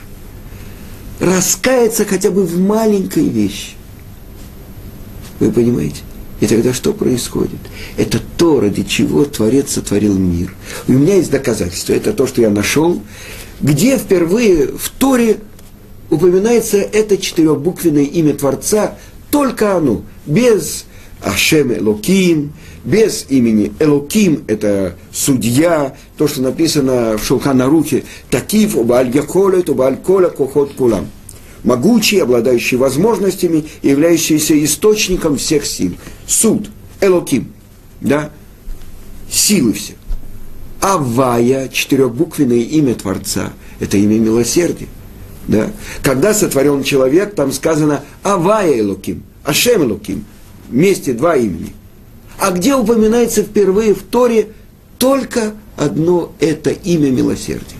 Раскаяться 1.20 2.04
хотя 2.04 2.30
бы 2.30 2.44
в 2.44 2.58
маленькой 2.58 3.28
вещи. 3.28 3.72
Вы 5.38 5.52
понимаете? 5.52 6.00
И 6.42 6.46
тогда 6.48 6.74
что 6.74 6.92
происходит? 6.92 7.60
Это 7.96 8.20
то, 8.36 8.58
ради 8.58 8.82
чего 8.82 9.24
Творец 9.24 9.70
сотворил 9.70 10.18
мир. 10.18 10.52
У 10.88 10.92
меня 10.92 11.14
есть 11.14 11.30
доказательство. 11.30 11.92
Это 11.92 12.12
то, 12.12 12.26
что 12.26 12.42
я 12.42 12.50
нашел, 12.50 13.00
где 13.60 13.96
впервые 13.96 14.66
в 14.66 14.88
Торе 14.90 15.36
упоминается 16.10 16.78
это 16.78 17.16
четырехбуквенное 17.16 18.02
имя 18.02 18.34
Творца, 18.34 18.98
только 19.30 19.76
оно, 19.76 20.02
без 20.26 20.84
Ашем 21.20 21.72
Элоким, 21.72 22.54
без 22.84 23.24
имени 23.28 23.72
Элоким, 23.78 24.42
это 24.48 24.96
судья, 25.12 25.94
то, 26.16 26.26
что 26.26 26.42
написано 26.42 27.18
в 27.18 27.24
Шулханарухе, 27.24 28.02
Такив, 28.30 28.76
Обаль 28.76 29.14
Яколет, 29.14 29.70
Обаль 29.70 29.96
Кола, 29.96 30.28
Кохот 30.28 30.72
Кулам– 30.72 31.06
могучий, 31.64 32.18
обладающий 32.18 32.76
возможностями, 32.76 33.64
являющийся 33.82 34.62
источником 34.64 35.36
всех 35.36 35.66
сил. 35.66 35.96
Суд, 36.26 36.70
Элоким, 37.00 37.52
да, 38.00 38.30
силы 39.30 39.72
все. 39.72 39.94
Авая, 40.80 41.68
четырехбуквенное 41.68 42.58
имя 42.58 42.94
Творца, 42.94 43.52
это 43.78 43.96
имя 43.96 44.18
милосердия. 44.18 44.88
Да? 45.46 45.70
Когда 46.02 46.34
сотворен 46.34 46.82
человек, 46.82 47.34
там 47.34 47.52
сказано 47.52 48.04
Авая 48.22 48.80
Элоким, 48.80 49.22
Ашем 49.44 49.82
Элоким, 49.84 50.24
вместе 50.68 51.12
два 51.12 51.36
имени. 51.36 51.72
А 52.38 52.50
где 52.50 52.74
упоминается 52.74 53.42
впервые 53.42 53.94
в 53.94 54.02
Торе 54.02 54.48
только 54.98 55.52
одно 55.76 56.32
это 56.40 56.70
имя 56.70 57.10
милосердия? 57.10 57.76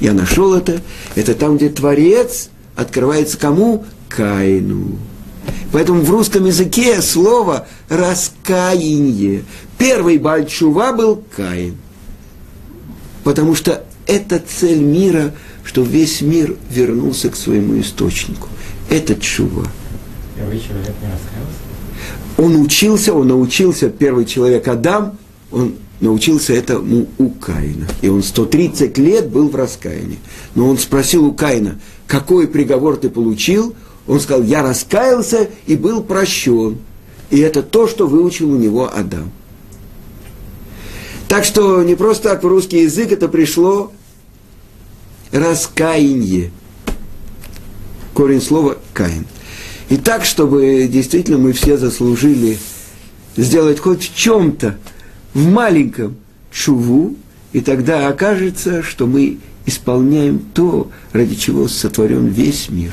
Я 0.00 0.12
нашел 0.12 0.54
это, 0.54 0.82
это 1.14 1.34
там, 1.34 1.56
где 1.56 1.68
Творец 1.68 2.50
открывается 2.76 3.38
кому? 3.38 3.84
Каину. 4.08 4.98
Поэтому 5.72 6.02
в 6.02 6.10
русском 6.10 6.44
языке 6.44 7.00
слово 7.00 7.66
раскаяние. 7.88 9.44
Первый 9.78 10.18
Бальчува 10.18 10.92
был 10.92 11.22
Каин. 11.34 11.76
Потому 13.24 13.54
что 13.54 13.84
это 14.06 14.38
цель 14.40 14.80
мира, 14.80 15.32
что 15.64 15.82
весь 15.82 16.20
мир 16.20 16.56
вернулся 16.70 17.30
к 17.30 17.36
своему 17.36 17.80
источнику. 17.80 18.48
Это 18.90 19.14
чува. 19.14 19.66
Первый 20.36 20.60
человек 20.60 20.94
не 21.00 21.08
раскаялся? 21.08 21.62
Он 22.36 22.56
учился, 22.56 23.14
он 23.14 23.28
научился, 23.28 23.88
первый 23.88 24.24
человек 24.24 24.66
Адам, 24.68 25.18
он 25.50 25.74
научился 26.00 26.52
этому 26.52 27.06
у 27.18 27.30
Каина. 27.30 27.86
И 28.02 28.08
он 28.08 28.22
130 28.22 28.98
лет 28.98 29.30
был 29.30 29.48
в 29.48 29.56
раскаянии. 29.56 30.18
Но 30.54 30.68
он 30.68 30.78
спросил 30.78 31.24
у 31.24 31.32
Каина, 31.32 31.78
какой 32.12 32.46
приговор 32.46 32.98
ты 32.98 33.08
получил? 33.08 33.74
Он 34.06 34.20
сказал, 34.20 34.42
я 34.42 34.62
раскаялся 34.62 35.48
и 35.66 35.76
был 35.76 36.02
прощен. 36.02 36.76
И 37.30 37.38
это 37.38 37.62
то, 37.62 37.88
что 37.88 38.06
выучил 38.06 38.52
у 38.52 38.58
него 38.58 38.90
Адам. 38.94 39.30
Так 41.26 41.44
что 41.46 41.82
не 41.82 41.94
просто 41.94 42.28
так 42.28 42.44
в 42.44 42.46
русский 42.46 42.82
язык 42.82 43.12
это 43.12 43.28
пришло 43.28 43.92
раскаяние. 45.30 46.50
Корень 48.12 48.42
слова 48.42 48.76
Каин. 48.92 49.24
И 49.88 49.96
так, 49.96 50.26
чтобы 50.26 50.86
действительно 50.92 51.38
мы 51.38 51.54
все 51.54 51.78
заслужили 51.78 52.58
сделать 53.38 53.80
хоть 53.80 54.02
в 54.02 54.14
чем-то, 54.14 54.76
в 55.32 55.48
маленьком 55.48 56.16
чуву, 56.52 57.16
и 57.54 57.62
тогда 57.62 58.08
окажется, 58.08 58.82
что 58.82 59.06
мы 59.06 59.38
исполняем 59.66 60.38
то, 60.54 60.90
ради 61.12 61.34
чего 61.34 61.68
сотворен 61.68 62.26
весь 62.26 62.68
мир. 62.68 62.92